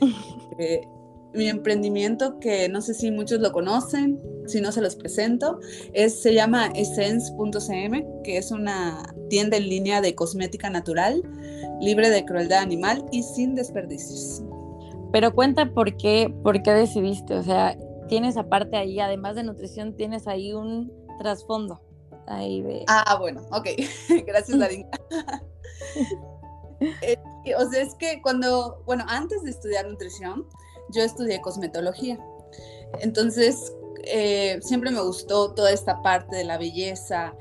Eh, 0.61 0.81
mi 1.33 1.47
emprendimiento 1.47 2.39
que 2.39 2.69
no 2.69 2.81
sé 2.81 2.93
si 2.93 3.11
muchos 3.11 3.39
lo 3.39 3.51
conocen, 3.51 4.19
si 4.47 4.61
no 4.61 4.71
se 4.71 4.81
los 4.81 4.95
presento, 4.95 5.59
es, 5.93 6.21
se 6.21 6.33
llama 6.33 6.67
essence.cm, 6.75 8.05
que 8.23 8.37
es 8.37 8.51
una 8.51 9.03
tienda 9.29 9.57
en 9.57 9.69
línea 9.69 10.01
de 10.01 10.15
cosmética 10.15 10.69
natural, 10.69 11.21
libre 11.79 12.09
de 12.09 12.25
crueldad 12.25 12.59
animal 12.59 13.05
y 13.11 13.23
sin 13.23 13.55
desperdicios. 13.55 14.43
Pero 15.11 15.33
cuenta 15.33 15.71
por 15.71 15.95
qué, 15.97 16.33
por 16.43 16.61
qué 16.61 16.71
decidiste, 16.71 17.35
o 17.35 17.43
sea, 17.43 17.77
tienes 18.07 18.37
aparte 18.37 18.77
ahí, 18.77 18.99
además 18.99 19.35
de 19.35 19.43
nutrición, 19.43 19.95
tienes 19.95 20.27
ahí 20.27 20.53
un 20.53 20.91
trasfondo. 21.19 21.81
Ahí 22.27 22.61
de... 22.61 22.83
Ah, 22.87 23.17
bueno, 23.19 23.41
ok, 23.51 23.67
gracias 24.25 24.57
Darinka. 24.57 24.99
Eh, 27.01 27.17
o 27.57 27.69
sea, 27.69 27.81
es 27.81 27.93
que 27.95 28.21
cuando, 28.21 28.81
bueno, 28.85 29.03
antes 29.09 29.43
de 29.43 29.49
estudiar 29.49 29.85
nutrición, 29.85 30.47
yo 30.91 31.03
estudié 31.03 31.41
cosmetología. 31.41 32.19
Entonces, 33.01 33.73
eh, 34.03 34.59
siempre 34.61 34.91
me 34.91 35.01
gustó 35.01 35.53
toda 35.53 35.71
esta 35.71 36.01
parte 36.01 36.35
de 36.35 36.43
la 36.43 36.57
belleza. 36.57 37.35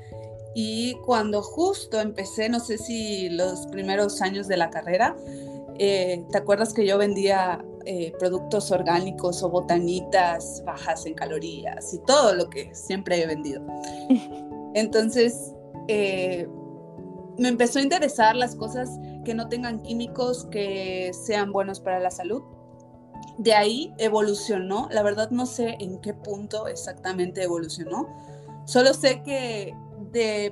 Y 0.53 0.95
cuando 1.05 1.41
justo 1.41 1.99
empecé, 1.99 2.49
no 2.49 2.59
sé 2.59 2.77
si 2.77 3.29
los 3.29 3.67
primeros 3.67 4.21
años 4.21 4.47
de 4.47 4.57
la 4.57 4.69
carrera, 4.69 5.15
eh, 5.77 6.25
¿te 6.31 6.37
acuerdas 6.37 6.73
que 6.73 6.85
yo 6.85 6.97
vendía 6.97 7.63
eh, 7.85 8.13
productos 8.19 8.71
orgánicos 8.71 9.41
o 9.41 9.49
botanitas 9.49 10.61
bajas 10.65 11.05
en 11.05 11.13
calorías 11.13 11.93
y 11.93 11.99
todo 11.99 12.33
lo 12.33 12.49
que 12.49 12.73
siempre 12.75 13.21
he 13.21 13.27
vendido? 13.27 13.61
Entonces, 14.73 15.53
me 15.87 17.47
empezó 17.47 17.79
a 17.79 17.81
interesar 17.81 18.35
las 18.35 18.55
cosas 18.55 18.99
que 19.25 19.33
no 19.33 19.49
tengan 19.49 19.81
químicos 19.81 20.45
que 20.51 21.11
sean 21.13 21.51
buenos 21.51 21.79
para 21.79 21.99
la 21.99 22.11
salud 22.11 22.43
de 23.37 23.53
ahí 23.53 23.93
evolucionó, 23.97 24.87
la 24.91 25.01
verdad 25.01 25.29
no 25.31 25.45
sé 25.45 25.77
en 25.79 25.99
qué 25.99 26.13
punto 26.13 26.67
exactamente 26.67 27.43
evolucionó, 27.43 28.07
solo 28.65 28.93
sé 28.93 29.21
que 29.23 29.73
de, 30.11 30.51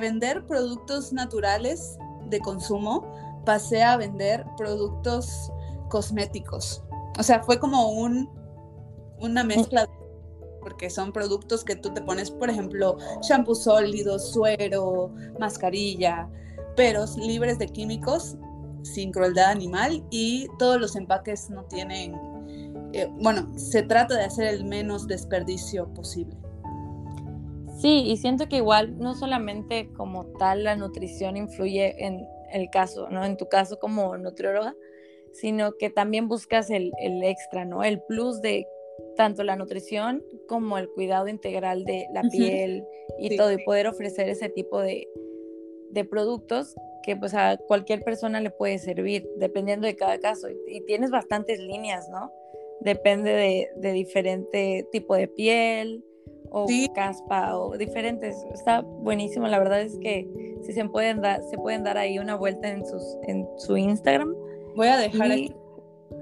vender 0.00 0.46
productos 0.46 1.12
naturales 1.12 1.98
de 2.28 2.40
consumo 2.40 3.04
pasé 3.44 3.82
a 3.82 3.96
vender 3.96 4.44
productos 4.56 5.50
cosméticos. 5.88 6.82
O 7.18 7.22
sea, 7.22 7.42
fue 7.42 7.58
como 7.58 7.90
un, 7.90 8.30
una 9.20 9.42
mezcla, 9.42 9.88
porque 10.60 10.90
son 10.90 11.12
productos 11.12 11.64
que 11.64 11.74
tú 11.76 11.92
te 11.94 12.02
pones, 12.02 12.30
por 12.30 12.50
ejemplo, 12.50 12.98
shampoo 13.22 13.54
sólido, 13.54 14.18
suero, 14.18 15.12
mascarilla, 15.38 16.28
pero 16.76 17.04
libres 17.16 17.58
de 17.58 17.66
químicos 17.66 18.36
sin 18.94 19.12
crueldad 19.12 19.50
animal 19.50 20.04
y 20.10 20.46
todos 20.58 20.80
los 20.80 20.96
empaques 20.96 21.50
no 21.50 21.64
tienen 21.64 22.14
eh, 22.92 23.06
bueno, 23.10 23.46
se 23.58 23.82
trata 23.82 24.16
de 24.16 24.24
hacer 24.24 24.46
el 24.48 24.64
menos 24.64 25.06
desperdicio 25.06 25.92
posible. 25.92 26.34
Sí, 27.80 28.04
y 28.06 28.16
siento 28.16 28.48
que 28.48 28.56
igual 28.56 28.98
no 28.98 29.14
solamente 29.14 29.90
como 29.92 30.26
tal 30.38 30.64
la 30.64 30.74
nutrición 30.74 31.36
influye 31.36 31.94
en 32.04 32.26
el 32.52 32.70
caso, 32.70 33.08
¿no? 33.10 33.24
En 33.24 33.36
tu 33.36 33.46
caso 33.48 33.78
como 33.78 34.16
nutrióloga, 34.16 34.74
sino 35.32 35.72
que 35.78 35.90
también 35.90 36.28
buscas 36.28 36.70
el, 36.70 36.92
extra, 37.22 37.64
¿no? 37.64 37.84
El 37.84 38.00
plus 38.02 38.40
de 38.40 38.66
tanto 39.16 39.44
la 39.44 39.54
nutrición 39.54 40.24
como 40.48 40.78
el 40.78 40.88
cuidado 40.88 41.28
integral 41.28 41.84
de 41.84 42.06
la 42.12 42.22
piel 42.22 42.84
y 43.18 43.36
todo, 43.36 43.52
y 43.52 43.62
poder 43.64 43.86
ofrecer 43.86 44.28
ese 44.28 44.48
tipo 44.48 44.80
de, 44.80 45.06
de 45.90 46.04
productos 46.04 46.74
que 47.02 47.16
pues 47.16 47.34
a 47.34 47.56
cualquier 47.56 48.02
persona 48.02 48.40
le 48.40 48.50
puede 48.50 48.78
servir, 48.78 49.28
dependiendo 49.36 49.86
de 49.86 49.96
cada 49.96 50.18
caso. 50.18 50.48
y 50.68 50.80
tienes 50.82 51.10
bastantes 51.10 51.58
líneas, 51.58 52.08
¿no? 52.10 52.30
depende 52.80 53.30
de, 53.30 53.70
de 53.76 53.92
diferente 53.92 54.86
tipo 54.92 55.14
de 55.14 55.28
piel 55.28 56.04
o 56.50 56.66
caspa 56.94 57.58
o 57.58 57.76
diferentes. 57.76 58.36
Está 58.52 58.80
buenísimo, 58.80 59.46
la 59.48 59.58
verdad 59.58 59.82
es 59.82 59.98
que 59.98 60.28
si 60.64 60.72
se 60.72 60.84
pueden 60.86 61.20
dar, 61.20 61.42
se 61.50 61.58
pueden 61.58 61.84
dar 61.84 61.98
ahí 61.98 62.18
una 62.18 62.36
vuelta 62.36 62.68
en 62.70 62.86
sus 62.86 63.02
en 63.26 63.46
su 63.56 63.76
Instagram. 63.76 64.34
Voy 64.74 64.88
a 64.88 64.96
dejar 64.96 65.32
aquí 65.32 65.54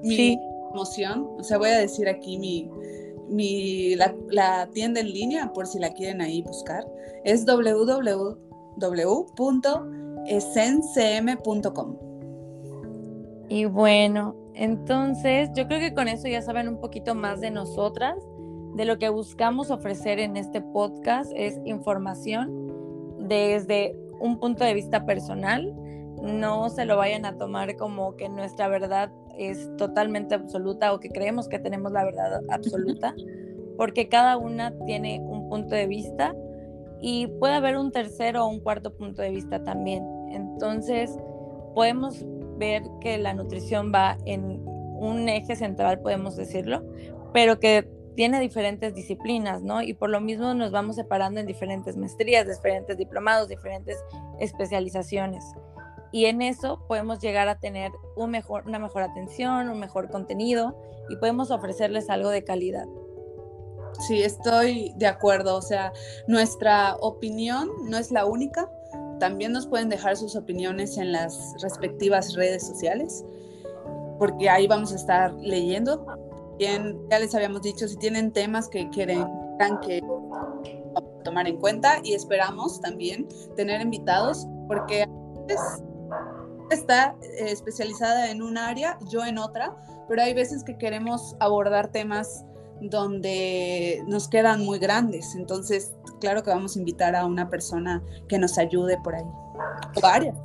mi 0.03 0.39
emoción, 0.73 1.29
o 1.39 1.43
sea, 1.43 1.59
voy 1.59 1.71
a 1.71 1.79
decir 1.79 2.09
aquí 2.09 2.39
mi 2.39 2.71
mi 3.29 3.97
la, 3.97 4.15
la, 4.29 4.69
tienda 4.73 5.01
en 5.01 5.13
línea 5.13 5.53
por 5.53 5.67
si 5.67 5.79
la 5.79 5.93
quieren 5.93 6.21
ahí 6.21 6.43
buscar. 6.43 6.87
Es 7.25 7.45
www.essencm.com. 10.27 11.97
Y 13.49 13.65
bueno, 13.67 14.35
entonces, 14.55 15.51
yo 15.55 15.67
creo 15.67 15.81
que 15.81 15.95
con 15.95 16.09
eso 16.09 16.29
ya 16.29 16.43
saben 16.43 16.69
un 16.69 16.81
poquito 16.81 17.15
más 17.15 17.41
de 17.41 17.51
nosotras. 17.51 18.17
De 18.75 18.85
lo 18.85 18.99
que 18.99 19.09
buscamos 19.09 19.71
ofrecer 19.71 20.19
en 20.19 20.37
este 20.37 20.61
podcast 20.61 21.33
es 21.35 21.59
información 21.65 22.73
desde 23.19 23.97
un 24.21 24.39
punto 24.39 24.65
de 24.65 24.75
vista 24.75 25.07
personal. 25.07 25.75
No 26.23 26.71
se 26.71 26.85
lo 26.85 26.97
vayan 26.97 27.25
a 27.25 27.37
tomar 27.37 27.77
como 27.77 28.17
que 28.17 28.29
nuestra 28.29 28.69
verdad 28.69 29.11
es 29.39 29.71
totalmente 29.77 30.35
absoluta 30.35 30.93
o 30.93 31.01
que 31.01 31.11
creemos 31.11 31.49
que 31.49 31.59
tenemos 31.59 31.93
la 31.93 32.05
verdad 32.05 32.41
absoluta, 32.51 33.15
porque 33.77 34.09
cada 34.09 34.39
una 34.39 34.73
tiene 34.87 35.21
un 35.21 35.49
punto 35.49 35.75
de 35.75 35.87
vista 35.87 36.35
y 37.01 37.27
puede 37.27 37.55
haber 37.55 37.77
un 37.77 37.93
tercero 37.93 38.45
o 38.45 38.49
un 38.49 38.61
cuarto 38.61 38.95
punto 38.95 39.23
de 39.23 39.31
vista 39.31 39.63
también. 39.63 40.16
Entonces, 40.31 41.17
podemos 41.75 42.25
ver 42.59 42.83
que 43.01 43.19
la 43.19 43.35
nutrición 43.35 43.93
va 43.95 44.17
en 44.25 44.63
un 44.67 45.29
eje 45.29 45.57
central, 45.57 46.01
podemos 46.01 46.37
decirlo, 46.37 46.83
pero 47.33 47.61
que 47.61 47.89
tiene 48.15 48.41
diferentes 48.41 48.95
disciplinas, 48.95 49.63
¿no? 49.63 49.83
Y 49.83 49.93
por 49.93 50.09
lo 50.09 50.21
mismo 50.21 50.55
nos 50.55 50.73
vamos 50.73 50.97
separando 50.97 51.39
en 51.39 51.47
diferentes 51.47 51.97
maestrías, 51.97 52.47
diferentes 52.47 52.97
diplomados, 52.97 53.49
diferentes 53.49 54.03
especializaciones. 54.41 55.45
Y 56.13 56.25
en 56.25 56.41
eso 56.41 56.83
podemos 56.89 57.21
llegar 57.21 57.49
a 57.49 57.59
tener 57.59 57.93
una 58.17 58.79
mejor 58.79 59.03
atención, 59.03 59.69
un 59.69 59.79
mejor 59.79 60.09
contenido 60.09 60.75
y 61.11 61.17
podemos 61.17 61.51
ofrecerles 61.51 62.09
algo 62.09 62.31
de 62.31 62.43
calidad. 62.43 62.87
Sí, 64.07 64.23
estoy 64.23 64.93
de 64.97 65.07
acuerdo. 65.07 65.57
O 65.57 65.63
sea, 65.63 65.93
nuestra 66.27 66.97
opinión 66.97 67.69
no 67.85 67.99
es 67.99 68.11
la 68.11 68.25
única, 68.25 68.71
también 69.19 69.53
nos 69.53 69.67
pueden 69.67 69.89
dejar 69.89 70.17
sus 70.17 70.37
opiniones 70.37 70.97
en 70.99 71.13
las 71.13 71.55
respectivas 71.63 72.35
redes 72.35 72.67
sociales, 72.67 73.25
porque 74.19 74.49
ahí 74.49 74.67
vamos 74.67 74.93
a 74.93 74.97
estar 74.97 75.33
leyendo. 75.35 76.07
Bien, 76.59 76.99
ya 77.11 77.19
les 77.19 77.35
habíamos 77.35 77.63
dicho, 77.63 77.87
si 77.87 77.97
tienen 77.97 78.33
temas 78.33 78.69
que 78.69 78.89
quieren 78.91 79.27
que 79.83 80.03
tomar 81.25 81.49
en 81.49 81.59
cuenta 81.59 81.99
y 82.03 82.15
esperamos 82.15 82.81
también 82.81 83.27
tener 83.57 83.81
invitados, 83.81 84.47
porque 84.69 85.07
está 86.71 87.17
eh, 87.23 87.51
especializada 87.51 88.31
en 88.31 88.43
un 88.43 88.59
área, 88.59 88.99
yo 89.09 89.25
en 89.25 89.39
otra, 89.39 89.77
pero 90.09 90.23
hay 90.23 90.35
veces 90.35 90.63
que 90.65 90.77
queremos 90.77 91.37
abordar 91.41 91.91
temas 91.91 92.45
donde 92.81 94.03
nos 94.07 94.29
quedan 94.29 94.65
muy 94.65 94.79
grandes. 94.79 95.35
Entonces, 95.35 95.95
claro 96.21 96.43
que 96.43 96.51
vamos 96.51 96.77
a 96.77 96.79
invitar 96.79 97.17
a 97.17 97.27
una 97.27 97.49
persona 97.49 98.03
que 98.29 98.39
nos 98.39 98.59
ayude 98.59 98.99
por 99.03 99.15
ahí. 99.15 99.27
O 99.97 100.01
varias. 100.01 100.37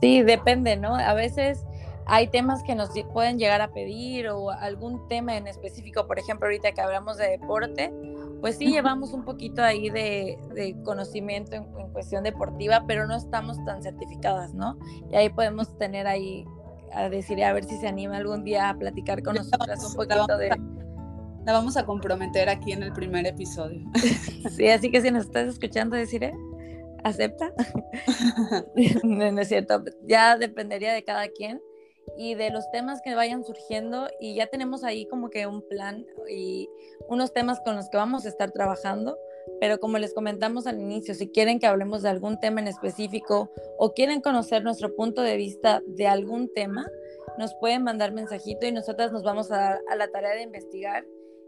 Sí, 0.00 0.22
depende, 0.22 0.76
¿no? 0.76 0.94
A 0.94 1.14
veces 1.14 1.64
hay 2.06 2.28
temas 2.28 2.62
que 2.62 2.74
nos 2.74 2.90
pueden 3.12 3.38
llegar 3.38 3.60
a 3.60 3.72
pedir 3.72 4.28
o 4.28 4.50
algún 4.50 5.06
tema 5.08 5.36
en 5.36 5.46
específico, 5.46 6.06
por 6.06 6.18
ejemplo, 6.18 6.46
ahorita 6.46 6.72
que 6.72 6.80
hablamos 6.80 7.16
de 7.16 7.28
deporte, 7.28 7.92
pues 8.40 8.56
sí 8.56 8.66
llevamos 8.66 9.12
un 9.12 9.24
poquito 9.24 9.62
ahí 9.62 9.90
de, 9.90 10.76
conocimiento 10.84 11.54
en, 11.54 11.64
cuestión 11.92 12.24
deportiva, 12.24 12.84
pero 12.86 13.06
no 13.06 13.16
estamos 13.16 13.62
tan 13.64 13.82
certificadas, 13.82 14.54
¿no? 14.54 14.78
Y 15.10 15.16
ahí 15.16 15.28
podemos 15.28 15.76
tener 15.76 16.06
ahí 16.06 16.44
a 16.92 17.08
decir, 17.08 17.42
a 17.44 17.52
ver 17.52 17.64
si 17.64 17.76
se 17.76 17.86
anima 17.86 18.16
algún 18.16 18.44
día 18.44 18.70
a 18.70 18.74
platicar 18.76 19.22
con 19.22 19.36
nosotras 19.36 19.84
un 19.84 19.94
poquito 19.94 20.36
de 20.36 20.50
la 21.44 21.52
vamos 21.52 21.76
a 21.76 21.84
comprometer 21.84 22.48
aquí 22.48 22.72
en 22.72 22.82
el 22.82 22.92
primer 22.92 23.26
episodio. 23.26 23.80
Sí, 24.50 24.68
así 24.68 24.90
que 24.90 25.00
si 25.00 25.10
nos 25.10 25.26
estás 25.26 25.48
escuchando, 25.48 25.96
deciré, 25.96 26.34
acepta. 27.04 27.52
no, 29.04 29.40
es 29.40 29.48
cierto, 29.48 29.82
ya 30.06 30.36
dependería 30.36 30.92
de 30.92 31.04
cada 31.04 31.28
quien 31.28 31.60
y 32.16 32.34
de 32.34 32.50
los 32.50 32.70
temas 32.70 33.00
que 33.02 33.14
vayan 33.14 33.44
surgiendo 33.44 34.08
y 34.18 34.34
ya 34.34 34.46
tenemos 34.46 34.82
ahí 34.84 35.06
como 35.06 35.30
que 35.30 35.46
un 35.46 35.66
plan 35.68 36.06
y 36.28 36.68
unos 37.08 37.32
temas 37.32 37.60
con 37.60 37.76
los 37.76 37.88
que 37.90 37.96
vamos 37.96 38.24
a 38.24 38.28
estar 38.28 38.50
trabajando, 38.50 39.18
pero 39.60 39.78
como 39.78 39.98
les 39.98 40.14
comentamos 40.14 40.66
al 40.66 40.80
inicio, 40.80 41.14
si 41.14 41.28
quieren 41.28 41.58
que 41.58 41.66
hablemos 41.66 42.02
de 42.02 42.08
algún 42.08 42.40
tema 42.40 42.60
en 42.60 42.68
específico 42.68 43.50
o 43.78 43.92
quieren 43.92 44.20
conocer 44.20 44.64
nuestro 44.64 44.94
punto 44.96 45.22
de 45.22 45.36
vista 45.36 45.82
de 45.86 46.06
algún 46.06 46.52
tema, 46.52 46.86
nos 47.38 47.54
pueden 47.54 47.84
mandar 47.84 48.12
mensajito 48.12 48.66
y 48.66 48.72
nosotras 48.72 49.12
nos 49.12 49.22
vamos 49.22 49.50
a 49.50 49.56
dar 49.56 49.80
a 49.90 49.96
la 49.96 50.08
tarea 50.08 50.34
de 50.34 50.42
investigar 50.42 51.04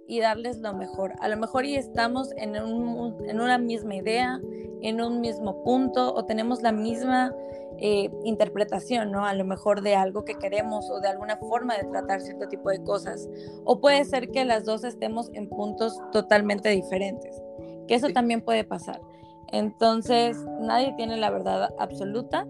y 0.07 0.21
darles 0.21 0.59
lo 0.59 0.75
mejor. 0.75 1.15
A 1.21 1.29
lo 1.29 1.37
mejor 1.37 1.65
y 1.65 1.77
estamos 1.77 2.33
en, 2.37 2.57
en 2.57 3.41
una 3.41 3.59
misma 3.59 3.97
idea, 3.97 4.41
en 4.83 5.01
un 5.01 5.21
mismo 5.21 5.63
punto 5.65 6.15
o 6.15 6.25
tenemos 6.25 6.63
la 6.63 6.73
misma 6.73 7.35
eh, 7.79 8.11
interpretación, 8.25 9.11
¿no? 9.11 9.25
A 9.25 9.35
lo 9.35 9.45
mejor 9.45 9.83
de 9.83 9.97
algo 9.97 10.25
que 10.25 10.35
queremos 10.35 10.89
o 10.91 11.01
de 11.01 11.09
alguna 11.09 11.37
forma 11.39 11.77
de 11.77 11.85
tratar 11.85 12.21
cierto 12.21 12.47
tipo 12.49 12.71
de 12.71 12.83
cosas. 12.83 13.29
O 13.65 13.81
puede 13.81 14.05
ser 14.05 14.31
que 14.31 14.45
las 14.45 14.65
dos 14.65 14.85
estemos 14.85 15.31
en 15.33 15.49
puntos 15.49 15.99
totalmente 16.13 16.69
diferentes, 16.69 17.43
que 17.89 17.95
eso 17.95 18.09
también 18.11 18.43
puede 18.43 18.65
pasar. 18.65 19.01
Entonces, 19.49 20.37
nadie 20.61 20.95
tiene 20.97 21.17
la 21.17 21.31
verdad 21.31 21.71
absoluta 21.79 22.47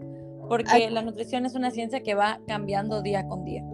porque 0.49 0.91
la 0.91 1.03
nutrición 1.03 1.47
es 1.47 1.55
una 1.55 1.71
ciencia 1.71 2.03
que 2.03 2.15
va 2.15 2.41
cambiando 2.47 3.01
día 3.01 3.27
con 3.27 3.45
día. 3.45 3.65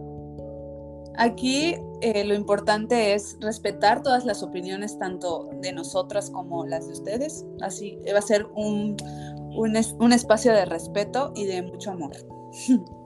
Aquí 1.18 1.74
eh, 2.00 2.24
lo 2.24 2.35
importante 2.35 3.12
es 3.12 3.37
respetar 3.40 4.02
todas 4.02 4.24
las 4.24 4.44
opiniones, 4.44 4.98
tanto 5.00 5.50
de 5.61 5.72
nosotras 5.72 6.31
como 6.31 6.64
las 6.64 6.87
de 6.87 6.92
ustedes. 6.92 7.44
Así 7.61 7.98
va 8.14 8.20
a 8.20 8.22
ser 8.22 8.46
un, 8.54 8.96
un, 9.57 10.12
espacio 10.12 10.52
de 10.52 10.64
respeto 10.64 11.33
y 11.35 11.46
de 11.46 11.62
mucho 11.62 11.90
amor. 11.90 12.12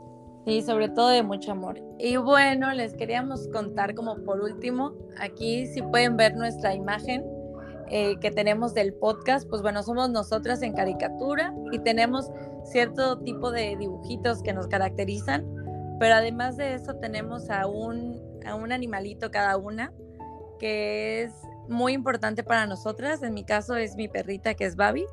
Sí, 0.44 0.60
sobre 0.60 0.88
todo 0.88 1.10
de 1.10 1.22
mucho 1.22 1.52
amor. 1.52 1.80
Y 2.00 2.16
bueno, 2.16 2.72
les 2.72 2.94
queríamos 2.94 3.46
contar 3.52 3.94
como 3.94 4.16
por 4.24 4.40
último, 4.40 4.92
aquí 5.20 5.68
si 5.68 5.82
pueden 5.82 6.16
ver 6.16 6.34
nuestra 6.34 6.74
imagen 6.74 7.24
eh, 7.88 8.16
que 8.20 8.32
tenemos 8.32 8.74
del 8.74 8.92
podcast, 8.94 9.48
pues 9.48 9.62
bueno, 9.62 9.84
somos 9.84 10.10
nosotras 10.10 10.60
en 10.62 10.72
caricatura 10.72 11.54
y 11.70 11.78
tenemos 11.78 12.28
cierto 12.64 13.20
tipo 13.20 13.52
de 13.52 13.76
dibujitos 13.76 14.42
que 14.42 14.52
nos 14.52 14.66
caracterizan, 14.66 15.46
pero 16.02 16.16
además 16.16 16.56
de 16.56 16.74
eso 16.74 16.96
tenemos 16.96 17.48
a 17.48 17.68
un, 17.68 18.20
a 18.44 18.56
un 18.56 18.72
animalito 18.72 19.30
cada 19.30 19.56
una 19.56 19.92
que 20.58 21.22
es 21.22 21.32
muy 21.68 21.92
importante 21.92 22.42
para 22.42 22.66
nosotras. 22.66 23.22
En 23.22 23.34
mi 23.34 23.44
caso 23.44 23.76
es 23.76 23.94
mi 23.94 24.08
perrita 24.08 24.54
que 24.54 24.64
es 24.64 24.74
Babi 24.74 25.06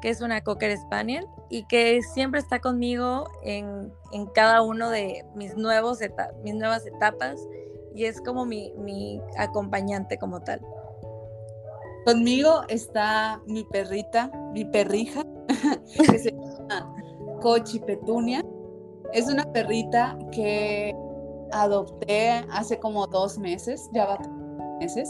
que 0.00 0.10
es 0.10 0.20
una 0.20 0.40
Cocker 0.40 0.76
Spaniel 0.76 1.28
y 1.48 1.64
que 1.68 2.02
siempre 2.02 2.40
está 2.40 2.58
conmigo 2.58 3.28
en, 3.44 3.92
en 4.10 4.26
cada 4.26 4.62
uno 4.62 4.90
de 4.90 5.24
mis, 5.36 5.56
nuevos 5.56 6.00
mis 6.42 6.56
nuevas 6.56 6.84
etapas 6.86 7.38
y 7.94 8.06
es 8.06 8.20
como 8.20 8.44
mi, 8.44 8.72
mi 8.78 9.20
acompañante 9.38 10.18
como 10.18 10.40
tal. 10.40 10.60
Conmigo 12.04 12.62
está 12.66 13.40
mi 13.46 13.62
perrita, 13.62 14.28
mi 14.52 14.64
perrija, 14.64 15.22
que 16.10 16.18
se 16.18 16.32
llama 16.32 16.96
Cochi 17.40 17.78
Petunia. 17.78 18.44
Es 19.12 19.28
una 19.28 19.44
perrita 19.52 20.16
que 20.30 20.94
adopté 21.52 22.44
hace 22.50 22.78
como 22.78 23.06
dos 23.06 23.38
meses, 23.38 23.88
ya 23.92 24.06
va 24.06 24.18
meses. 24.80 25.08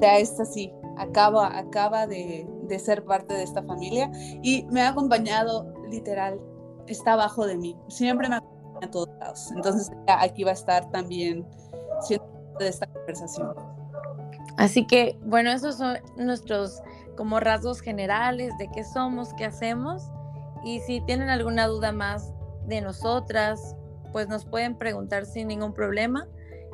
Ya 0.00 0.18
es 0.18 0.38
así, 0.40 0.72
acaba, 0.96 1.56
acaba 1.58 2.06
de, 2.06 2.48
de 2.64 2.78
ser 2.78 3.04
parte 3.04 3.34
de 3.34 3.42
esta 3.42 3.62
familia 3.62 4.10
y 4.42 4.64
me 4.70 4.80
ha 4.80 4.88
acompañado 4.88 5.72
literal, 5.90 6.40
está 6.86 7.12
abajo 7.12 7.46
de 7.46 7.58
mí, 7.58 7.76
siempre 7.88 8.28
me 8.28 8.36
acompaña 8.36 8.86
a 8.86 8.90
todos 8.90 9.08
lados. 9.18 9.50
Entonces 9.54 9.90
aquí 10.06 10.42
va 10.44 10.52
a 10.52 10.54
estar 10.54 10.90
también 10.90 11.46
siendo 12.00 12.26
de 12.58 12.68
esta 12.68 12.86
conversación. 12.86 13.54
Así 14.56 14.86
que, 14.86 15.18
bueno, 15.24 15.50
esos 15.50 15.76
son 15.76 15.98
nuestros 16.16 16.82
como 17.16 17.40
rasgos 17.40 17.80
generales 17.80 18.56
de 18.58 18.68
qué 18.70 18.84
somos, 18.84 19.34
qué 19.34 19.44
hacemos. 19.44 20.02
Y 20.64 20.80
si 20.80 21.00
tienen 21.02 21.28
alguna 21.28 21.66
duda 21.66 21.92
más 21.92 22.32
de 22.66 22.80
nosotras, 22.80 23.76
pues 24.12 24.28
nos 24.28 24.44
pueden 24.44 24.76
preguntar 24.76 25.26
sin 25.26 25.48
ningún 25.48 25.72
problema. 25.72 26.26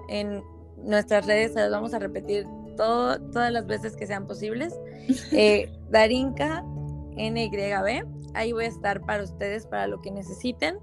En 0.09 0.43
nuestras 0.77 1.27
redes 1.27 1.53
se 1.53 1.61
las 1.61 1.71
vamos 1.71 1.95
a 1.95 1.99
repetir 1.99 2.47
todas 2.77 3.53
las 3.53 3.67
veces 3.67 3.97
que 3.97 4.07
sean 4.07 4.27
posibles. 4.27 4.75
Eh, 5.31 5.71
Darinka 5.89 6.65
NYB, 7.17 8.05
ahí 8.35 8.53
voy 8.53 8.65
a 8.65 8.69
estar 8.69 9.01
para 9.03 9.23
ustedes, 9.23 9.65
para 9.65 9.87
lo 9.87 10.03
que 10.03 10.11
necesiten, 10.11 10.81